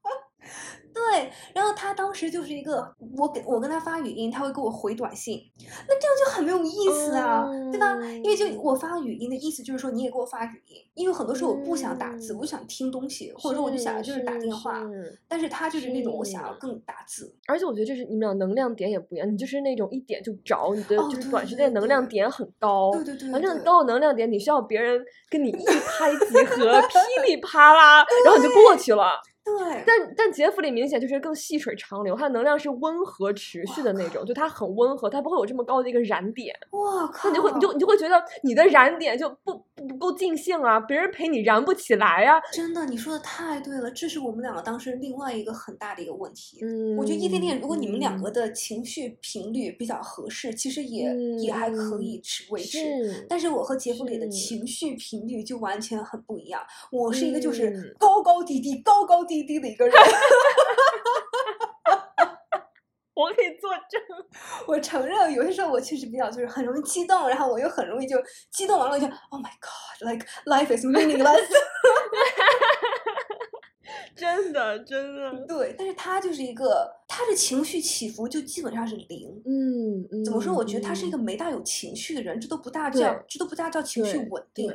[0.94, 5.42] 对，然后他当时就是一个，我给我跟他发语音，他会给我回短信，
[5.88, 7.96] 那这样就很没有意思啊，对吧？
[8.22, 14.80] 因为就我发语音的意思就是说你也给我发语音，因为很多时候我不想打字，我就想听东西，或者说我就想要就是打电话，
[15.26, 29.20] 但是他就是那种我想要更打字，而且我觉得这是你们俩能量点也不一样，你就是那种一点就着，你的就是短时间能量点很高，对对对，反正高的能量点你需要别人跟你一拍即合，噼里啪啦，然后你就过去了。
[29.44, 36.56] 对，但但杰弗里明显就是更细水长流，它的能量是温和持续的那种，就它很温和，它不会有这么高的一个燃点。
[36.70, 37.28] 哇靠！
[37.28, 42.40] 你就会你就你就会觉得你的燃点就不不不够尽兴啊，别人陪你燃不起来呀。
[42.50, 46.60] 真的，你说的太对了，这是我们两个当时另外一个很大的一个问题。
[46.62, 53.26] 嗯，我觉得异地恋，如果你们两个的情绪频率比较合适，其实也也还可以持维持。
[53.28, 56.62] 但是我和杰弗里的情绪频率就完全很不一样。
[56.90, 59.33] 我是一个就是高高低低，高高低。
[59.34, 59.94] 滴滴的一个人，
[63.14, 64.00] 我可以作证。
[64.66, 68.16] 我承认，有些时候我确实比较就是很容易激动，然后我又很容易就
[68.52, 71.40] 激动完了就 Oh my God，like life is meaningless。
[74.16, 75.74] 真的，真的，对。
[75.76, 79.42] 但是他就是一个，他的情绪起伏就基本上是零。
[79.44, 80.54] 嗯，怎么说？
[80.54, 84.72] 我觉得他是一个没大有情绪的人，这都不大叫，这都不大叫情绪稳定。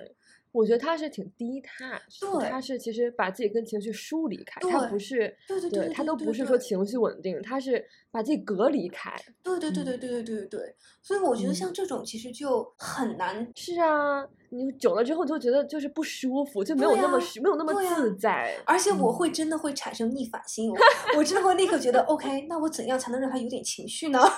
[0.51, 9.13] 我觉得他是挺低态，对，他是其实把自己跟情绪疏离开，他不是，对对对，他都不是说情绪稳定，他是把自己隔离开。
[9.43, 13.47] 对对对对对对对对，所以我觉得像这种其实就很难。
[13.55, 18.55] 是啊，你久了之后就觉得就是不舒服，就没有那么没有那么自在。
[18.65, 20.73] 而且我会真的会产生逆反心，
[21.15, 24.19] 我 真的会立刻觉得， OK，那我怎样才能让他有点情绪呢？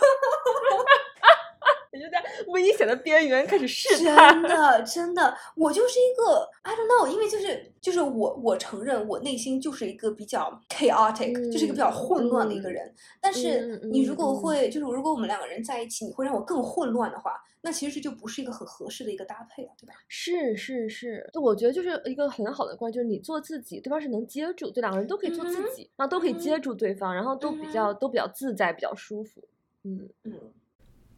[2.02, 12.92] 你就在危险的边缘开始试探，真的，真的，我就是一个 I don't know，因为就是就是我我承认我内心就是一个比较 chaotic，就是一个比较混乱的一个人。
[13.22, 19.94] 但是你如果会就是如果我们两个人在一起，你会让我更混乱的话，那其实这就不是一个很合适的一个搭配了，对吧？
[20.08, 29.44] 是是是，就我觉得就是一个很好的关系，就是你做自己，对方是能接住，就两个人都可以做自己，然后都可以接住对方，然后都比较都比较自在，比较舒服。
[29.84, 30.34] 嗯嗯。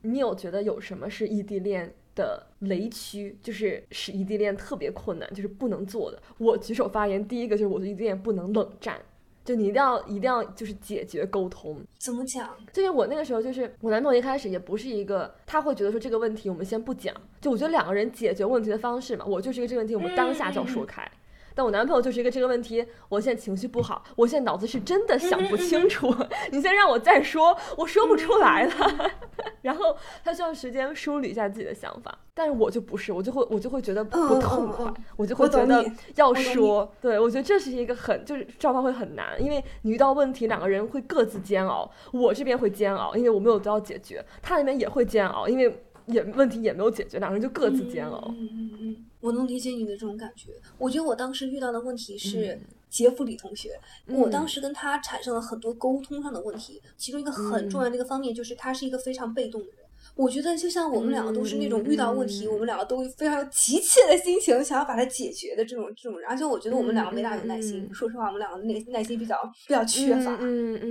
[0.03, 6.21] 你有觉得有什么是异地恋的雷区，就是使异地恋特别困难，就是不能做的？
[6.37, 8.99] 我举手发言，第一个就是我对异地恋不能冷战，
[9.43, 11.81] 就你一定要一定要就是解决沟通。
[11.99, 12.55] 怎么讲？
[12.71, 21.09] 就因为我那个时候就是我男朋友一开始也不是一个，他会觉得说这个问题我们先不讲，就我觉得两个人解决问题的方式嘛，我就是一个这个问题我们当下就要说开。
[21.55, 26.13] 但我男朋友就是一个这个问题，我现在情绪不好，我现在脑子是真的想不清楚，
[26.51, 28.73] 你先让我再说，我说不出来了。
[29.61, 35.85] 然后他需要时间梳理一下自己的想法，但是我就不是，我就会我就会觉得不痛快，我就会觉得
[36.15, 48.33] 要说，对我觉得这是一个很就是状况会很难，因为你遇到问题，两个人会各自煎熬，我这边会煎熬，因为我没有得到解决，他那边也会煎熬，因为也问题也没有解决，两个人就各自煎熬。
[48.37, 49.05] 嗯嗯嗯。
[49.23, 50.51] 我能理解你的这种感觉。
[50.77, 52.59] 我觉得我当时遇到的问题是
[52.89, 56.81] 杰弗里同学，我当时跟他产生了很多沟通上的问题。
[56.97, 59.77] 其中一个很重要的一个方面就是他是一个非常被动的人。
[60.15, 66.29] 我觉得就像我们两个都是那种遇到问题，我们两个都非常急切的心情想要把它解决的这种这种人。
[66.29, 67.89] 而且我觉得我们两个没大有耐心。
[67.93, 70.37] 说实话，我们两个耐耐心比较比较缺乏。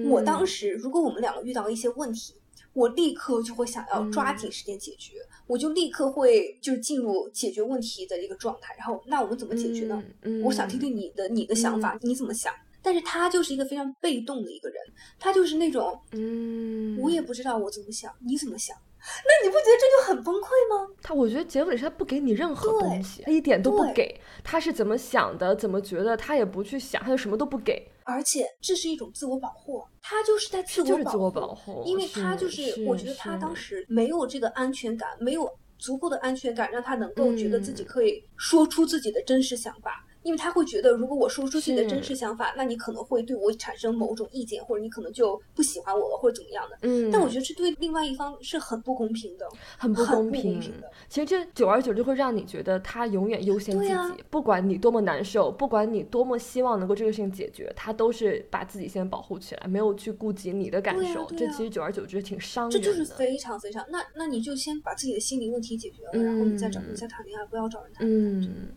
[0.09, 2.35] 我当时如果我们两个遇到一些问题，
[2.73, 5.15] 我立刻就会想要抓紧时间解决。
[5.47, 10.03] 我就立刻会就是进入解决问题的一个状态，然后那我们怎么解决呢？
[10.23, 12.53] 嗯我想听听你的你的想法，你怎么想？
[12.85, 14.77] 但是他就是一个非常被动的一个人，
[15.19, 18.77] 他就是那种，嗯，我也不知道我怎么想，你怎么想？
[19.05, 20.89] 那你不觉得这就很崩溃吗？
[21.03, 24.21] 他，我觉得结尾是他不给你任何东西，他一点都不给。
[24.43, 27.89] 他是怎么想的，怎么觉得，他也不去想，他就什么都不给。
[28.05, 30.99] 而且这是一种自我保护，他就是在自我
[31.31, 40.05] 保护，因为他就是我觉得他当时没有这个安全感，没有足够的安全感，让他能够觉得自己可以说出自己的真实想法。
[40.23, 46.79] 因为他会觉得，如果我说出自己的真实想法，那你可能会对我产生某种意见，或者你可能就不喜欢我了，或者怎么样的。
[46.83, 47.11] 嗯。
[47.11, 50.91] 但我觉得这对另外一方是很不公平的，很不公平的。
[51.09, 61.27] 其实这久而久之会让你觉得他永远优先自己，不管你多么难受，不管你多么希望能够这个事情解决，他都是把自己先保护起来，没有去顾及你的感受。
[61.37, 62.79] 这其实久而久之挺伤人的。
[62.79, 63.85] 这就是非常非常。
[63.91, 68.47] 那那你就先把自己的心理问题解决了，然后你再找人再谈恋爱，不要找人谈恋爱。
[68.47, 68.69] 嗯。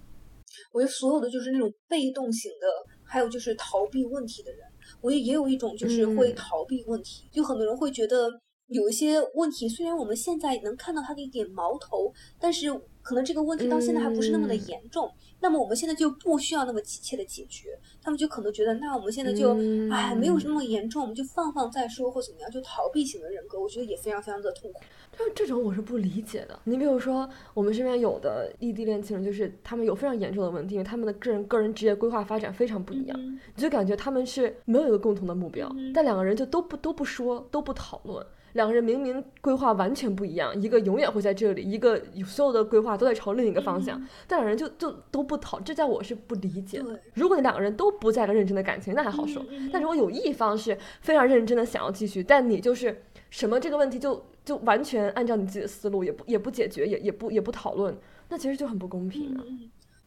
[0.71, 2.67] 我觉得所有的就是那种被动型的，
[3.03, 4.61] 还有就是逃避问题的人。
[5.01, 8.29] 我也也有一种就是会逃避问题，就很多人会觉得
[8.67, 12.67] 有一些问题，虽然我们现在能看到它的一点矛头，但是
[13.01, 15.09] 可能这个问题到现在还不是那么的严重。
[15.39, 19.51] 那么我们现在就不需要那么急切的解决，他们就可能觉得，那我们现在就，
[19.91, 24.81] 哎，没有那么严重，我们就放放再说，或怎么样，就逃避型的人格，我觉得也非常非常的痛苦。
[25.17, 26.59] 但是这种我是不理解的。
[26.65, 38.25] 你比如说，我们身边有的异地恋情人，就是他们有非常严重的问题，因为他们的个人个人职业规划发展非常不一样，你就感觉他们是没有一个共同的目标，但两个人就都不都不说，都不讨论。
[38.55, 46.97] 两个人明明规划完全不一样，一个永远会在这里，一个所有的规划都在朝另一个方向，但两人就就都不讨，这在我是不理解的。
[47.15, 57.93] 如果你两个人都不在一个认真的感情，那还好说；但如果有一方是非常认真的想要继续，但你就是什么这个问题就就完全按照你自己的思路，也不也不解决，也也不也不讨论，
[58.29, 59.43] 那其实就很不公平啊。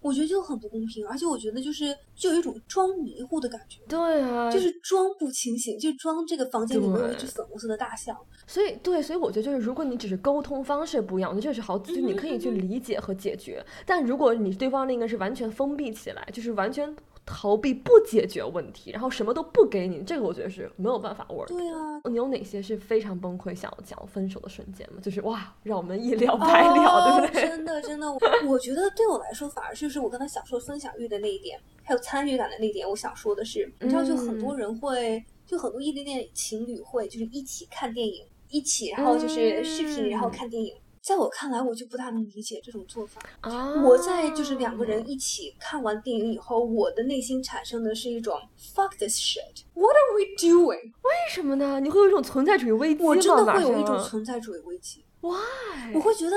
[0.00, 3.80] 我觉得就很不公平，而且我觉得就是就有一种装迷糊的感觉。
[3.88, 8.16] 对啊，就是装不清醒，就装这个房间里面有一只粉红色的大象。
[8.46, 13.64] 所以，对，所以我觉得就是，如果你只是沟通方式不一样，我觉得这是好，就你可以去理解和解决。
[13.84, 16.94] 但如果你对方那个是完全封闭起来，就是完全。
[17.30, 21.48] 逃避不解决问题，然后什么都不给你，这个我觉得是没有办法 work。
[21.48, 24.98] 对啊，你有哪些是非常崩溃想要讲分手的瞬间吗？
[25.02, 27.42] 就是哇，让我们一了百了，对不对？
[27.42, 28.10] 真的真的，
[28.46, 32.88] 我觉得对我来说，反而就是我刚才想说分享欲的那一点，还有参与感的那一点。
[32.88, 40.74] 我想说的是，你知道，就很多人会，就很多异地恋情侣会，就是一起看电影，一起，然后就是视频，然后看电影。
[41.02, 43.20] 在我看来，我就不大能理解这种做法。
[43.40, 50.92] 啊，我在就是两个人一起看完电影以后，我的内心产生的是一种 fuck this shit，what are we doing？
[51.02, 51.80] 为什么呢？
[51.80, 55.04] 你会有一种存在主义危机我真的会有一种存在主义危机。
[55.20, 55.94] Why？
[55.94, 56.36] 我会觉得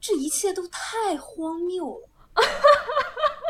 [0.00, 2.08] 这一切都太荒谬了。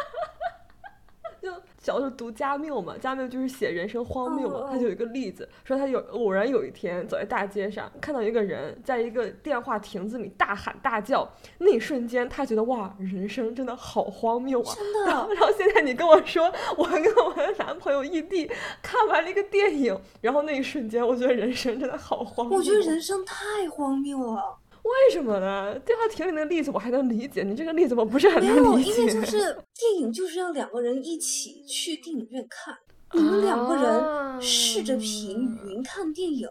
[1.86, 4.66] 就小时候读加缪嘛，加缪就是写人生荒谬嘛。
[4.68, 14.74] 他就有一个例子，说他有偶然有一天走在大街上，看到一个人在一个电话亭子里大喊大叫，那一瞬间他觉得哇，人生真的好荒谬啊！
[14.74, 15.10] 真的。
[15.32, 18.50] 然后现在你跟我说，我跟我的男朋友异地
[18.82, 22.58] 看完了一个电影，然后那一瞬间，我觉得人生真的好荒谬。
[22.58, 24.58] 我觉得人生太荒谬了。
[24.86, 25.78] 为什么呢？
[25.80, 28.90] 电话亭里那个例子我还能理解，你这个例子我不是很能理解。
[28.92, 29.38] 因为就是
[29.74, 32.76] 电影就是要两个人一起去电影院看，
[33.12, 36.48] 你们两个人试着屏云看电影。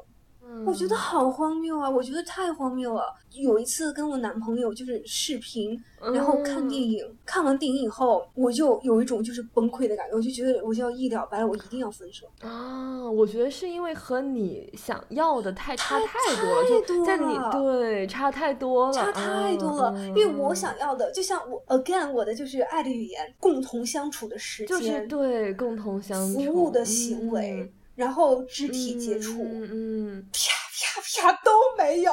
[0.65, 1.89] 我觉得好荒谬啊！
[1.89, 3.03] 我觉得太荒谬了。
[3.31, 5.79] 有一次跟我男朋友就是视频，
[6.13, 13.10] 然后看电影，看完电影以后，我就有一种就是崩溃的感觉，我就觉得我就要一了百了，我一定要分手啊！
[13.10, 19.93] 我觉得是因为和你想要的太差太多了，就在你对差太多了，差太多了。
[20.10, 27.71] 因为我想要的，就像我 again 我的就是爱的语言，共同相处的时间，就是对共同相处，服务的行为。
[27.95, 32.12] 然后肢体接触，嗯，啪啪啪都没有，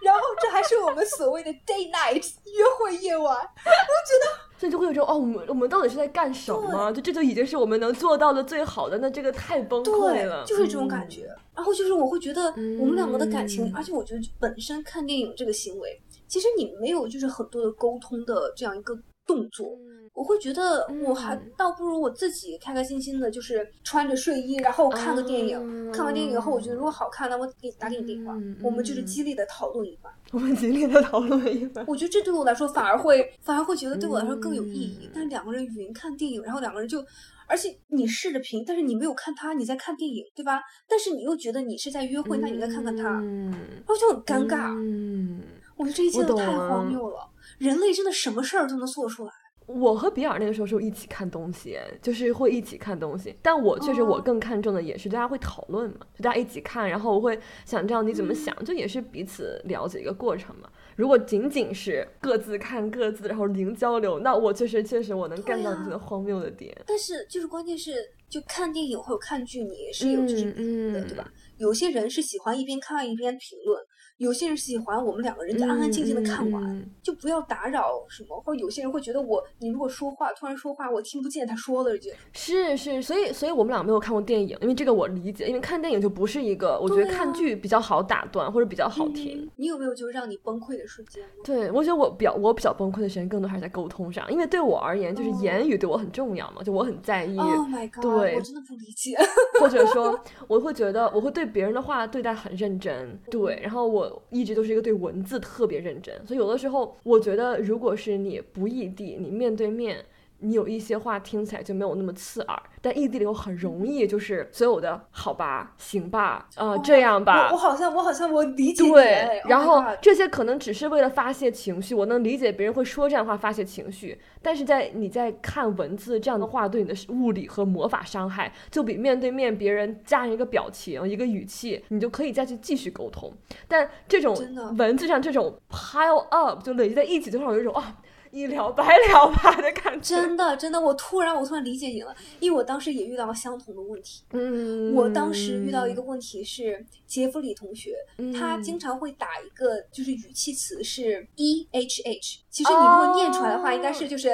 [0.00, 2.14] 然后这还是我们所谓的 day night
[2.44, 4.26] 约会夜晚，我觉得，
[4.58, 6.92] 所以就会有种哦，我们我们到底是在干什么？
[6.92, 11.28] 就这就已经是我们能做到的最好的，那这个太崩溃了，就是这种感觉。
[11.54, 12.42] 然后就是我会觉得
[12.78, 18.94] 我们两个的感情，而且我觉得本身看电影这个行为，其实你没有就是很多的沟通的这样一个
[19.26, 19.76] 动作。
[20.16, 25.92] 我会觉得，我还倒不如我自己开开心心的，就是穿着睡衣，然后看个电影。
[25.92, 30.10] 看完电影以后，我觉得如果好看，那我给打给你电话，我们就是激烈的讨论一番。
[30.32, 31.84] 我们激烈的讨论一番。
[31.86, 35.10] 我觉得这对我来说反而会，反而会觉得对我来说更有意义。
[35.12, 37.04] 但是两个人云看电影，然后两个人就，
[37.46, 40.62] 而且你视着屏，但是你没有看他，你在看电影，对吧？
[40.88, 44.74] 但是你又觉得你是在约会，那你再看看他，然后就很尴尬。
[44.78, 45.42] 嗯，
[45.76, 47.28] 我觉得这一切都太荒谬了。
[47.58, 49.32] 人类真的什么事儿都能做出来。
[49.66, 53.34] 我和比尔那个时候是一起看东西，就是会一起看东西。
[53.42, 60.70] 但我确实我更看重的也是大家会讨论嘛，就大家一起看，然后我会想知道你怎么想，就也是彼此了解一个过程嘛。
[60.94, 66.74] 如果仅仅是各自看各自，然后零交流，那我确实确实我能 get 到你这个荒谬的点。
[66.86, 67.92] 但是就是关键是，
[68.28, 70.44] 就看电影或者看剧，你也是有这种
[70.92, 71.28] 的，对吧？
[71.58, 73.82] 有些人是喜欢一边看一边评论。
[74.18, 78.40] 有些人喜欢我们两个人就安安静静的看完，就不要打扰什么。
[78.40, 82.10] 或者有些人会觉得我，你如果说话突然说话，我听不见他说了句。
[82.32, 89.50] 是是，所以所以我们俩没有看过电影，因为这个我理解，因为看电影就不是一个，我觉得看剧比较好打断或者比较好听。
[89.56, 91.22] 你有没有就是让你崩溃的瞬间？
[91.44, 97.36] 对，我觉得我比较我比较崩溃的时间更多还是在沟通上，因为对我而言，就是言语对我很重要嘛，就我很在意。
[97.38, 98.02] Oh my god！
[98.02, 99.14] 对，我真的不理解。
[99.60, 104.82] 或者说，我会觉得我会对别人的话对待很认真，对，然后我一直都是一个。
[104.86, 110.04] 对文字特别认真，所以有的时候我觉得，如果是你不异地，你面对面。
[110.38, 117.50] 你有一些话听起来就没有那么刺耳，但异地里又很容易，就是所有的好吧、行吧、啊这样吧。
[117.50, 133.32] 我好像我好像我理解对，然后这些可能只是为了发泄情绪，我能理解别人会说这样的话发泄情绪，但是在你在看文字这样的话对你的物理和魔法伤害，就比面对面别人加上一个表情、一个语气，你就可以再去继续沟通。
[133.66, 134.36] 但这种
[134.76, 137.96] 文字上这种 pile up 就累积在一起，就让我有一种啊。
[138.36, 144.22] 一了百了吧的感觉，真的真的，我突然我突然理解你了，因为我当时也遇到了相同的问题。
[144.32, 147.94] 嗯，我当时遇到一个问题是杰弗里同学，
[148.38, 154.30] 他经常会打一个就是语气词是 e h h，其实你如果念出来的话，应该是就是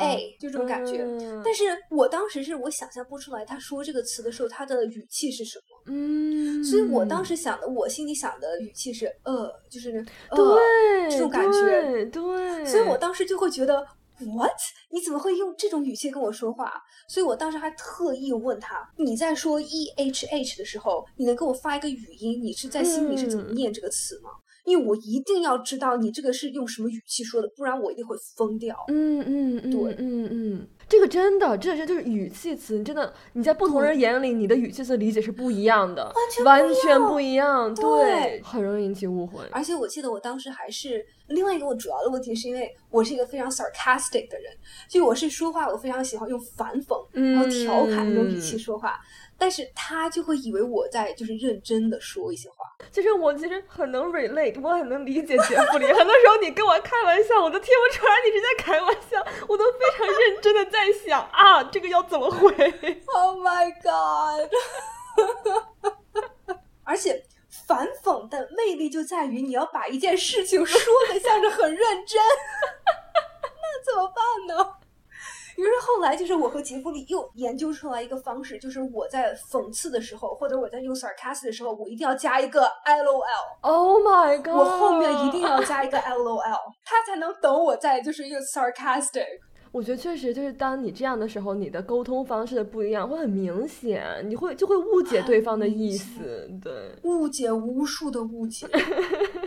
[0.00, 1.06] 哎就这种感觉。
[1.44, 5.64] 但是我当时是我想象不出来他说这个词的时候他的语气是什么。
[5.86, 10.58] 嗯，所以我当时想的，我心里想的语气是呃，就是呃
[11.08, 13.86] 这种感觉，对，所以我当时就会觉得
[14.18, 14.50] what？
[14.90, 16.72] 你怎么会用这种语气跟我说话？
[17.08, 22.42] 所以我当时还特意问他，你在说 e h h 的时候，你能给我发一个语音？
[22.42, 24.30] 你是在心里是怎么念这个词吗？
[24.64, 28.76] 因为我一定要知道你这个是用什么语气说的，不然我一定会疯掉。
[28.88, 30.68] 嗯嗯，对，嗯嗯。
[30.88, 36.12] 这个真的，这这就是语气词，你真的你在不同人眼里，你的语气词理解是不一样的，
[36.44, 39.44] 完全不一样，对，很容易引起误会。
[39.52, 44.52] 而且我记得我当时还是另外一个我主要的问题，是因为我是一个非常 sarcastic 的人，
[44.88, 48.98] 就我是说话我非常喜欢用反讽然后调侃那种语气说话。
[49.40, 52.56] 但是他就会以为我在就是认真的说一些话，
[52.92, 55.86] 就是我其实很能 relate，我很能理解杰弗里。
[55.86, 62.48] 很多时候你跟我开玩笑，我都听不出来你是在开玩笑，我都非常认真的在想啊，这个要怎么回
[63.14, 64.50] ？Oh my god！
[66.84, 67.24] 而且
[67.66, 70.78] 反讽的魅力就在于你要把一件事情说
[71.08, 72.20] 的像是很认真，
[73.42, 74.74] 那怎么办呢？
[75.60, 83.22] 于是后来，就是我和杰弗里又研究出来一个方式，就是我在讽刺的时候，或者我在用 sarcastic 的时候，我一定要加一个 lol。
[83.60, 84.54] Oh my god！
[84.54, 86.40] 我后面一定要加一个 lol，
[86.82, 89.26] 他才能懂我在就是用 sarcastic。
[89.72, 96.72] 我觉得确实就是当你这样的时候，你的沟通方式的不一样会很明显，你会就会误解对方的意思，对，
[97.04, 98.66] 误解无数的误解。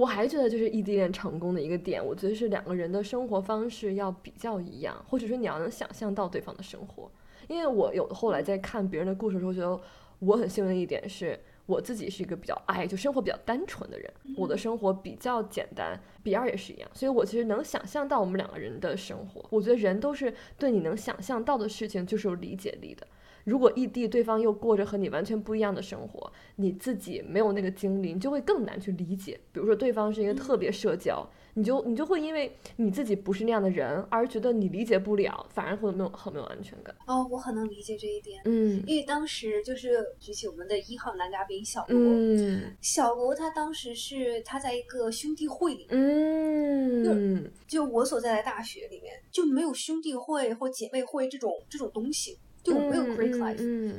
[0.00, 7.10] 我还觉得就是异地恋成功的一个点，我觉得是两个人的生活方式要比较一样，或者说你要能想象到对方的生活。
[7.48, 9.80] 因为我有后来在看别人的故事的时候，觉得
[10.20, 11.38] 我很幸运的一点是。
[11.66, 19.44] 我自己是一个比较爱就生活比较单纯的人，我的生活比较简单，比尔也是一样，所以我其实能想象到我们两个人的生活。
[19.50, 23.06] 我觉得人都是对你能想象到的事情就是有理解力的。
[23.44, 29.38] 如果异地对方又过着和你完全不一样的生活，你自己没有那个经历，你就会更难去理解。
[29.52, 31.28] 比如说对方是一个特别社交。
[31.54, 36.94] 你就你就会因为你自己不是那样的人而觉得你理解不了，反而会没有很没有安全感。
[37.08, 38.40] 哦，我很能理解这一点。
[38.44, 53.92] 嗯，因为当时就是举起我们的一号男嘉宾小罗，嗯，小罗他当时是他在一个兄弟会里，嗯，就我所在的大学里面就没有兄弟会或姐妹会这种这种东西，就我没有 Greek life。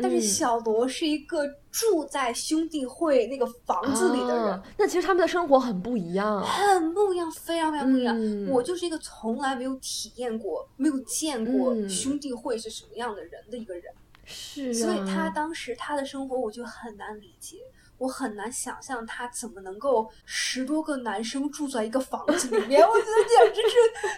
[0.00, 8.16] 但是小罗是一个住在兄弟会那个房子里的人，那其实他们的生活很不一样，很不一样，非常非常不一样。
[8.46, 13.92] 我就是一个从来没有体验过、没有见过兄弟会是什么样的人的一个人，
[14.24, 17.56] 是，所以他当时他的生活我就很难理解。
[17.98, 23.76] 我很难想象他怎么能够十多个男生住在一个房子里面，我觉得简直是，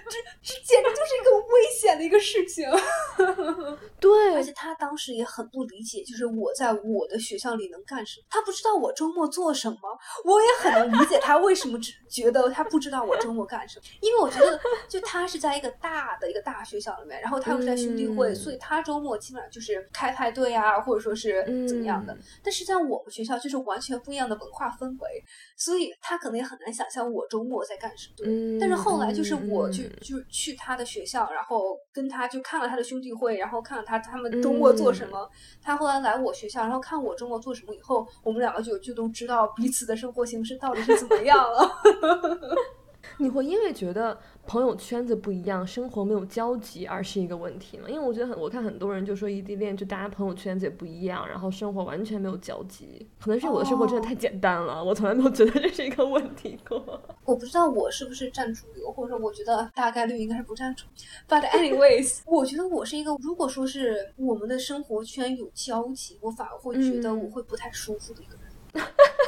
[0.08, 2.68] 这这简直就是一个危险的一个事情。
[3.98, 9.78] 对，而且他当时也很不理解，就是我在我的学校里能干什么，他不知道我周末做什么。
[10.24, 22.14] 我也很能理解他为什么只觉得他不知道我周末干什么，因为我觉得就他是在一个大的一个大学校里面，然后他又在兄弟会，所以他周末基本上就是开派对啊，或者说是怎么样的。
[22.42, 23.69] 但是在我们学校就是。
[23.70, 25.24] 完全不一样的文化氛围，
[25.56, 28.58] 所以他可能也很难想象我周末在干什么。
[28.60, 35.30] 但是后来就是我去就去他的学校，然后跟他就看了他的兄弟会，然后看了他他们周末做什么。
[35.62, 41.70] 他后来来我学校，然后看我周末做什么以后，我们两个就就都知道彼此的生活形式到底是怎么样了。
[43.18, 47.88] 你会因为觉得朋友圈子不一样，生活没有交集而是一个问题吗？
[47.88, 53.06] 因为我觉得很，我看很多人就说异地恋，就大家朋友圈子也不一样，然后生活完全没有交集。
[53.20, 57.00] 可能是我的生活真的太简单了，我从来没有觉得这是一个问题过。
[57.24, 60.84] 我不知道我是不是占主流，或者说我觉得大概率应该是不占主。
[61.28, 68.40] But anyways， 我觉得我是一个，如果说是我们的生活圈有交集，我反而会觉得我会不太舒服的一个人。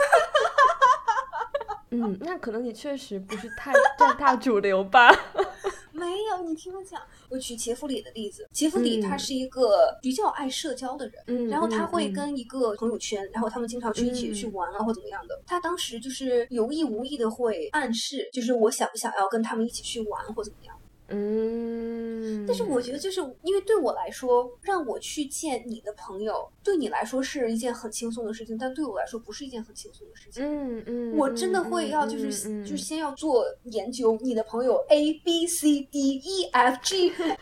[1.92, 5.10] 嗯， 那可能你确实不是太占大主流吧？
[5.92, 8.48] 没有，你听我讲，我举杰弗里的例子。
[8.50, 15.40] 杰弗里他是一个比较爱社交的人，嗯，然后他会跟一个朋友圈，然后他们经常去一起去玩啊，或怎么样的。
[15.46, 20.74] 他当时就是有意无意的会暗示，就是我想不想要跟他们一起去玩或怎么样。
[21.08, 30.42] 嗯，但是我觉得，就是因为对我来说，让我去见你的朋友，对你来说是一件很轻松的事情，但对我来说不是一件很轻松的事情。
[30.42, 37.36] 嗯嗯，我真的会要就是就先要做研究，你的朋友 A B C D E F G， 他们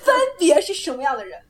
[0.00, 1.40] 分别是什么样的人，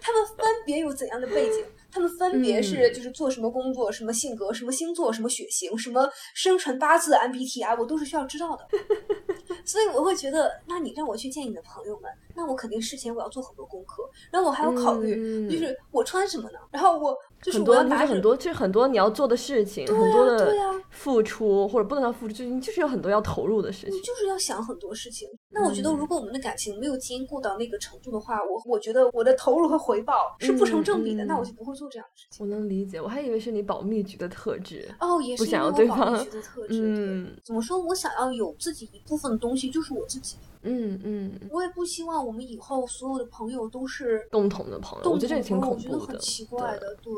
[0.00, 1.64] 他们分别有怎样的背景。
[1.96, 8.68] 他们分别是就是做什么工作、什么性格、什么星座、什么血型、什么生辰八字、MBTI，我都是需要知道的。
[9.64, 16.58] 所以我会觉得，那你让我去见你的朋友们，那我肯定事前我要做很多功课，然后我还要考虑，就是我穿什么呢？
[16.70, 20.54] 然后我就是我要拿很多，就是很多你要做的事情，很多的
[20.90, 25.28] 付出或者不能叫付出，就是你就是有很多要投入的事情，你就是要想很多事情。
[25.50, 32.44] 那我觉得，如果我们的感情没有兼顾到那个程度的话，我我觉得我的投入和回报是不成正比的，那我就不会做这样的事情。
[32.44, 36.80] 我能理解，我还以为是你保密局的特质哦，也是我想要对方的特质。
[36.82, 40.36] 嗯，怎么说我想要有自己一部分东西，就是我自己。
[40.66, 45.98] 嗯嗯，我也不希望我们以后所有的朋友都是共同的朋友，我觉得这也挺恐怖的。
[46.00, 47.12] 很奇怪的，对，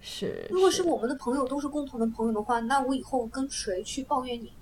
[0.00, 0.46] 是。
[0.50, 4.52] 如果是我们的朋友都是共同的朋友的话，那我以后跟谁去抱怨你？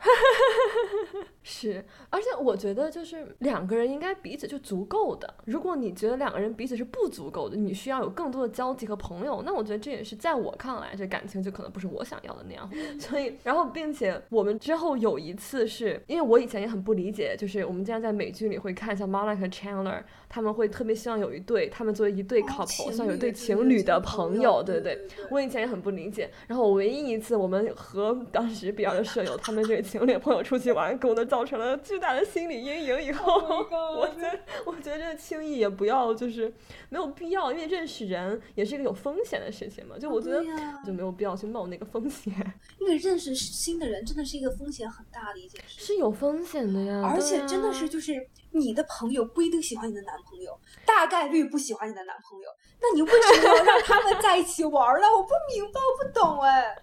[1.42, 5.32] 是，而且我觉得就是两个人应该彼此就足够的。
[5.46, 12.70] 如果你觉得两个人彼此是不足够的，你需要有更多的交集和朋友，那我觉得这也是在我看来，这感情就可能不是我想要的那样。
[12.98, 25.08] 所以，然后并且我们之后有一次是因为我以前也很不理解，就是我们经常在美剧里会看像 Monica 和 Chandler，他们会特别希望有一对，他们作为一对 couple，像有一对情侣的朋友，对对对。
[25.30, 26.30] 我以前也很不理解。
[26.46, 33.00] 然后我唯一一次我们和当时比较的舍友，他们这个情侣朋友出去玩，给我都造成了巨大的心理阴影。
[33.00, 33.34] 以后，
[33.96, 36.52] 我觉得我觉得这轻易也不要，就是
[36.88, 39.96] 没有必要，因为认识人也是一个有风险的事情嘛。
[39.96, 40.44] 就我觉得
[40.84, 42.34] 就没有必要去冒那个风险。
[42.80, 47.02] 因为认识新的人真的是一个风险很大的一件事，是有风险的呀。
[47.04, 52.48] 而且真的是就是你的朋友不一定喜欢你的男朋友，大概率不喜欢你的男朋友，
[52.80, 55.06] 那你为什么要让他们在一起玩呢？
[55.06, 56.76] 我不明白，我不懂哎。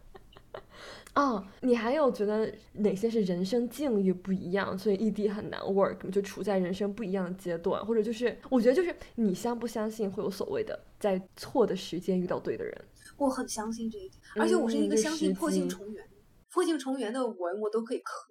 [1.17, 12.85] 哦，你还有觉得哪些是人生境遇不一样，所以异地很难 work，就处在人生不一样的阶段，或者就是我觉得就是你相不相信会有所谓的在错的时间遇到对的人？
[13.17, 16.05] 我很相信这一点，而且我是一个相信破镜重圆，
[16.53, 18.27] 破镜重圆的文我都可以磕。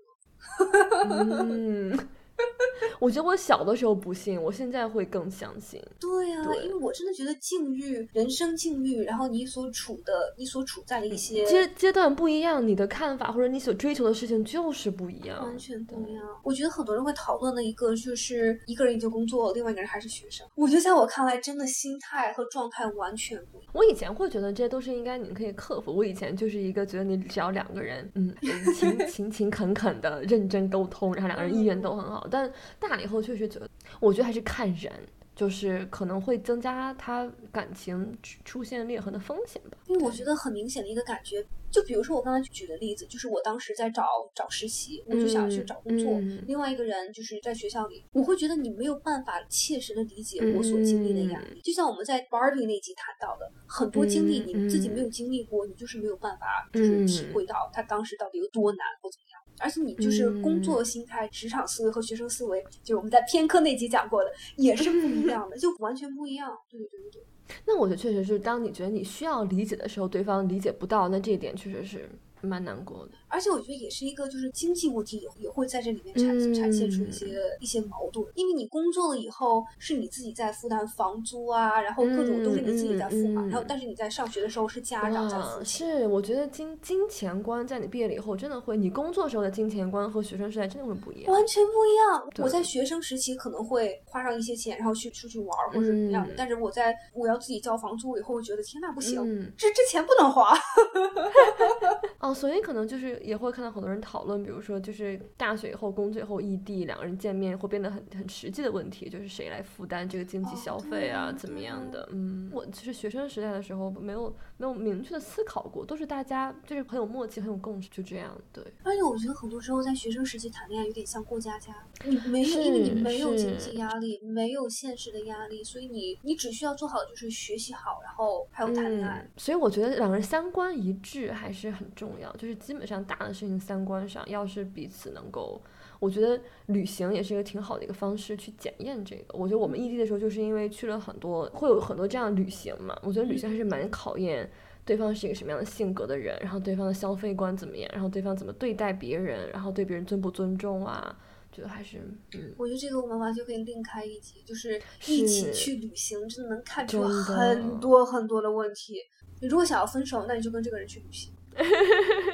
[1.11, 2.09] 嗯。
[3.01, 5.82] 我觉得我小的时候不信，我现在会更相信。
[6.01, 16.22] 对呀，因为我真的觉得境遇、人生境遇，然后你所处的、你所处在的一些阶阶段不一样，你的看法或者你所追求的事情就是不一样，完全不一样。
[16.43, 20.47] 我觉得很多人会讨论的一个就是一个人已经工作，另外一个人还是学生。
[20.55, 23.70] 我觉得在我看来，真的心态和状态完全不一样。
[23.72, 25.95] 我以前会觉得这些都是应该你可以克服。
[25.95, 28.34] 我以前就是一个觉得你只要两个人，嗯，
[28.74, 32.53] 勤勤勤恳恳的认真沟通，然后两个人意愿都很好，但。
[32.79, 33.68] 大了以后确实觉得，
[34.01, 34.93] 我觉得还是看人，
[35.35, 39.79] 就是可能会增加他感情出现裂痕的风险吧。
[39.87, 41.45] 因为我觉得很明显的一个感觉。
[41.68, 46.18] 就比如说我刚才举的例子，就是我当时在找找实习，我就想要去找工作。
[46.47, 51.61] 另外一个人就是在学校里，我会觉得你没有办法切实的理解我所经历的压力。
[51.61, 59.43] 就像我们在 Barbie 那集谈到的，很多经历你自己没有经历过，你就是没有办法就是体会到他当时到底有多难或怎么样。
[59.59, 66.57] 而且你就是工作心态、职场思维和学生思维，就是我们在偏科那集讲过的，也是不一样的，就完全不一样。
[66.71, 67.23] 对对对对对。
[67.65, 72.09] 那我觉得确实是，当你觉得你需要理解的时候，对方理解不到，那这一点确实是。
[72.43, 85.62] 蛮难过的，而且我觉得也是一个，就是经济问题也也会在这里面产产现出一些一些矛盾，因为你工作了以后是你自己在负担房租啊，然后各种都是你自己在付嘛，然后但是你在上学的时候是家长在付。
[85.62, 92.26] 是，我觉得金金钱观在你毕业了以后真的会，你工作时候的金钱观和学生时代真的会不一样，完全不一样。
[92.39, 99.16] 我在学生时期可能会花上一些钱，然后去出去玩或者怎么样，但是我在我要自己交房租以后，我觉得天呐不行，
[99.59, 100.57] 这这钱不能花。
[102.20, 112.09] 哦，所以可能就是也会看到很多人讨论，比如说就是大学以后、工作以后异地，两个人见面会变得很很实际的问题，就是谁来负担这个经济消费啊，怎么样的？
[112.12, 118.37] 嗯，我其实学生时代的时候没有没有明确的思考过，都是大家就是很有默契、很有共识，就这样。
[118.53, 118.63] 对。
[118.83, 121.73] 而且我觉得很多时候在学生时期谈恋爱有点像过家家，
[122.05, 129.27] 你没有，因为你没有经济压力，没有现实的压力，所以你你只需要做好就是学习好，然后还有谈恋爱。
[129.37, 132.97] 所以我觉得两个人三观一致还是很重要，就是基本上。
[133.07, 135.63] 大的事情三观上，要是彼此能够，
[135.99, 139.38] 我觉得旅行也是一个挺好的一个方式去检验这个。
[139.38, 142.99] 我觉得我们异地的时候，就是因为去了很多，会有很多这样旅行嘛。
[143.03, 144.51] 我觉得旅行还是蛮考验
[144.84, 151.16] 对方是一个什么样的性格的人，然后对方的消费观怎么样，然后对方怎么对待别人，然后对别人尊不尊重啊？
[151.53, 151.97] 觉得还是，
[152.34, 158.99] 嗯，我觉得这个我们完全可以另开一集，就是一起去旅行，真的能看出很多很多的问题。
[159.40, 161.32] 你如果想要分手，那你就跟这个人去旅行。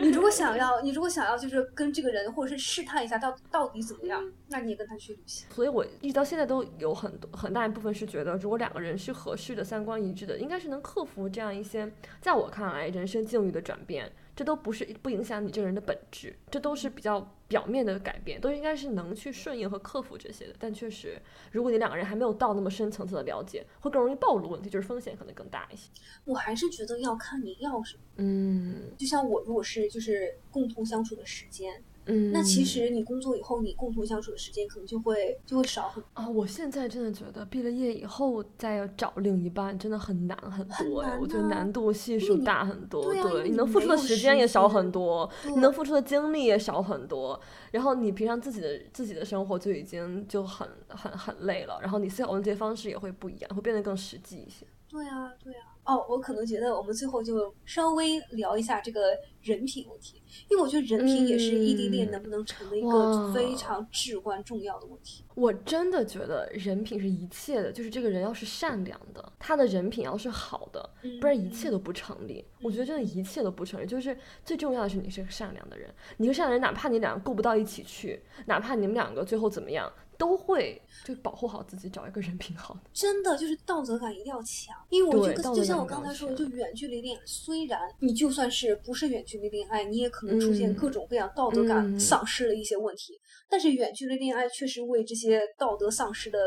[0.03, 5.46] 你如果想要，你如果想要，就是跟这个人，或者是试探一下到到底怎么样，那你也跟他去旅行。
[5.55, 11.88] 所以我一直到现在都有很多很大一部分是觉得，如果两个人是合适的、三观一致的，应该是能克服这样一些，
[12.20, 14.11] 在我看来人生境遇的转变。
[14.35, 20.55] 这都不是不影响你这个人的本质，这都是比较表面的改变，都应该是能去顺应和克服这些的。
[20.59, 21.20] 但确实，
[21.51, 25.91] 如果你两个人还没有到那么深层次的了解，会更容易暴露问题，就是风险可能更大一些。
[26.24, 28.03] 我还是觉得要看你要什么。
[28.16, 31.83] 嗯，就像我如果是就是共同相处的时间。
[32.07, 36.28] 嗯，那其实你工作以后，你共同相处的时间可能就会就会少很啊。
[36.28, 43.12] 我现在真的觉得毕了业以后再找另一半真的很难很多哎，我觉得难度系数大很多。
[43.12, 47.40] 对，你能付出的时间也少很多，你能付出的精力也少很多。
[47.70, 54.66] 然后你平常自己的自己的生活就已经就很很很累了，然后你思考问题的方式也会不一样，会变得更实际一些。
[54.93, 55.68] 对啊，对啊。
[55.84, 65.24] 哦，我可能觉得我们最后就稍微聊一下这个人品问题，因为我觉得人品也是异地恋能不能成的一个非常至关重要的问题。
[65.34, 70.88] 我真的觉得人品是一切的，就是这个人要是善良的，他的人品要是好的，
[71.20, 72.45] 不然一切都不成立。
[72.62, 79.93] 我觉得真的一切都不成立，就是最重要的是你是个善良的人，你个善良人，哪怕你俩够不到一起去，哪怕你们两个最后怎么样。
[80.23, 82.81] 都会就保护好自己，找一个人品好的。
[82.93, 93.20] 真的就是道德感一定要强，因为我觉得就像我刚才说的，就远距离恋爱，虽然你就算是不是远距离恋爱，你也可能出现各种各样道德感丧失的一些问题。
[93.49, 96.39] 但是远距离恋爱确实为这些道德丧失的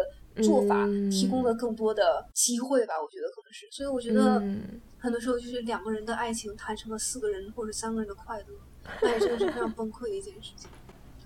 [0.42, 2.94] 做法提供了更多的机会吧？
[2.94, 3.68] 我觉得可能是。
[3.72, 4.42] 所以我觉得
[4.98, 8.46] 很多时候就是两个人的爱情谈成了四个人或者三个人的快乐，
[9.02, 10.70] 那也真的是非常崩溃的一件事情。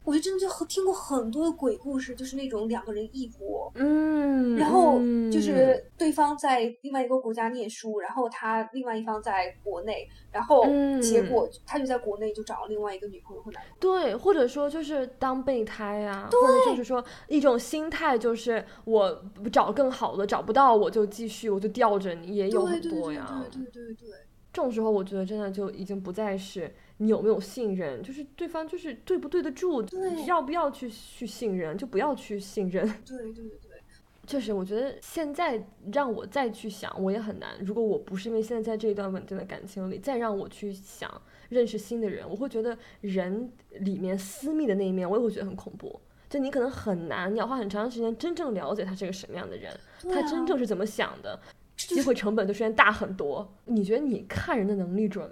[0.04, 4.97] 我就真的就和听过很多的鬼故事，就是那种两个人异国，嗯，然后
[5.32, 10.66] 就是对方在另外一个国家念书，然后他另外一方在国内，然后
[11.02, 13.76] 结果他就在国内就找了另外一个女朋友或男朋友。
[13.80, 23.45] 对，或者说就是当备胎啊，或者就是说一种心态，就是我找更好的找不到，我就继续我就吊着你，也有很多呀。
[23.52, 24.10] 对对对对，
[24.52, 26.74] 这种时候我觉得真的就已经不再是。
[27.02, 28.04] 你有没有信任？
[28.04, 29.84] 就是对方就是对不对得住？
[30.28, 31.78] 要不要去去信任？
[31.78, 32.86] 就不要去信任。
[33.06, 33.82] 对对对，
[34.28, 37.52] 确实 我觉得现在让我再去想，我也很难。
[37.62, 41.10] 如果我不是因为现在在这一段稳定的感情里，再让我去想
[41.47, 46.00] 认识新的人，我会觉得人里面私密的那一面，我也会觉得很恐怖。
[46.30, 49.74] 就你可能很难，你要花很长时间真正了解他是个什么样的人，
[50.04, 51.39] 他真正是怎么想的，
[51.76, 53.52] 机会成本就然大很多。
[53.66, 55.28] 你觉得你看人的能力准？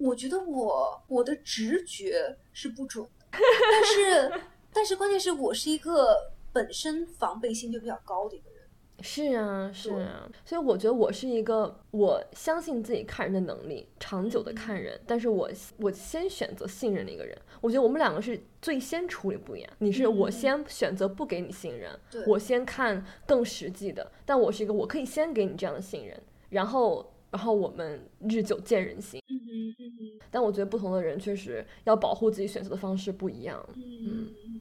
[0.00, 3.38] 我觉得我我的直觉是不准的，
[3.70, 4.42] 但是
[4.72, 8.60] 但是关键是我是一个本身防备心就比较高的一个人。
[9.02, 17.36] 是啊，是啊，所以我觉得我是一个我相信自己看人的能力，长久的看人，但是我我先选择信任的一个人。
[17.60, 21.90] 我觉得我们两个是最先处理不一样，你是我先选择不给你信任，
[22.26, 27.12] 我先看更实际的，但我是一个我可以先给你这样的信任，然后。
[27.32, 30.20] 然后我们日久见人心，嗯哼嗯嗯。
[30.30, 33.60] 但我觉得不同的人确实要保护自己选择的方式不一样。
[33.74, 34.60] 嗯，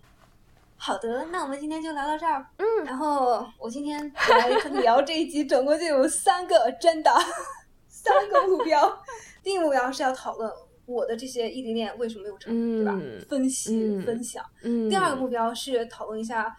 [0.77, 2.45] 好的，那我们今天就聊到这儿。
[2.57, 4.49] 嗯，然后我今天来
[4.81, 7.11] 聊这一集，总共就有三个真的
[7.87, 9.03] 三个目标。
[9.43, 10.51] 第一个目标是要讨论
[10.85, 12.99] 我的这些异地恋为什么没有成，对吧？
[13.29, 14.43] 分析分享。
[14.63, 14.89] 嗯。
[14.89, 16.55] 第二个目标是讨论一下。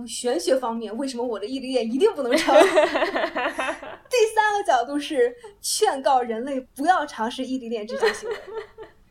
[0.00, 2.54] 从玄学方面，为什么我的异地恋一定不能成？
[2.64, 8.34] 第三个角度是劝告人类不要尝试异地恋这种行为，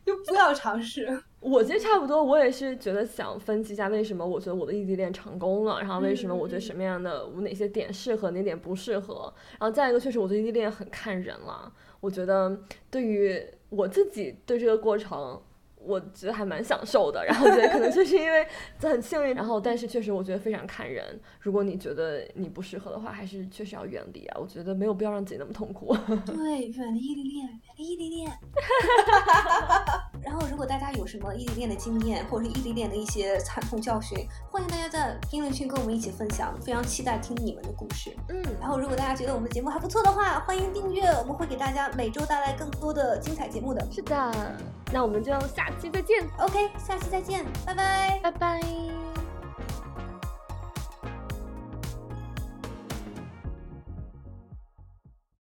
[0.04, 1.22] 就不要尝试。
[1.38, 9.32] 我其实差不多，我也是觉得想分析一下为什么我觉得我的异地恋成功了，然后为什么我觉得什么样的我哪些点适合，哪点不适合。
[9.60, 11.72] 然后再一个，确实我的异地恋很看人了。
[12.00, 12.60] 我觉得
[12.90, 15.40] 对于我自己对这个过程。
[15.82, 18.46] 我觉得还蛮享受的，然后觉得可能就是因为
[18.78, 21.18] 很幸运，然后但是确实我觉得非常看人。
[21.40, 24.38] 如果你觉得你不适合的话，还是确实要远离啊。
[24.40, 25.96] 我觉得没有必要让自己那么痛苦。
[26.26, 28.30] 对，远离恋，远离异地恋。
[30.22, 34.18] 然后如果大家有什么异地恋的经验，或者是异地恋的一些惨痛教训，
[34.50, 38.14] 欢迎大家在评论区跟我们一起分享，非常期待听你们的故事。
[38.28, 43.84] 嗯，然后如果大家觉得我们的节目还不错的话，欢迎订阅，我们会给大家每周带来更多的精彩节目的。
[43.90, 44.56] 是的，
[44.92, 45.70] 那我们就下。
[45.80, 48.99] 期再见，OK，下期再见，拜拜，拜拜。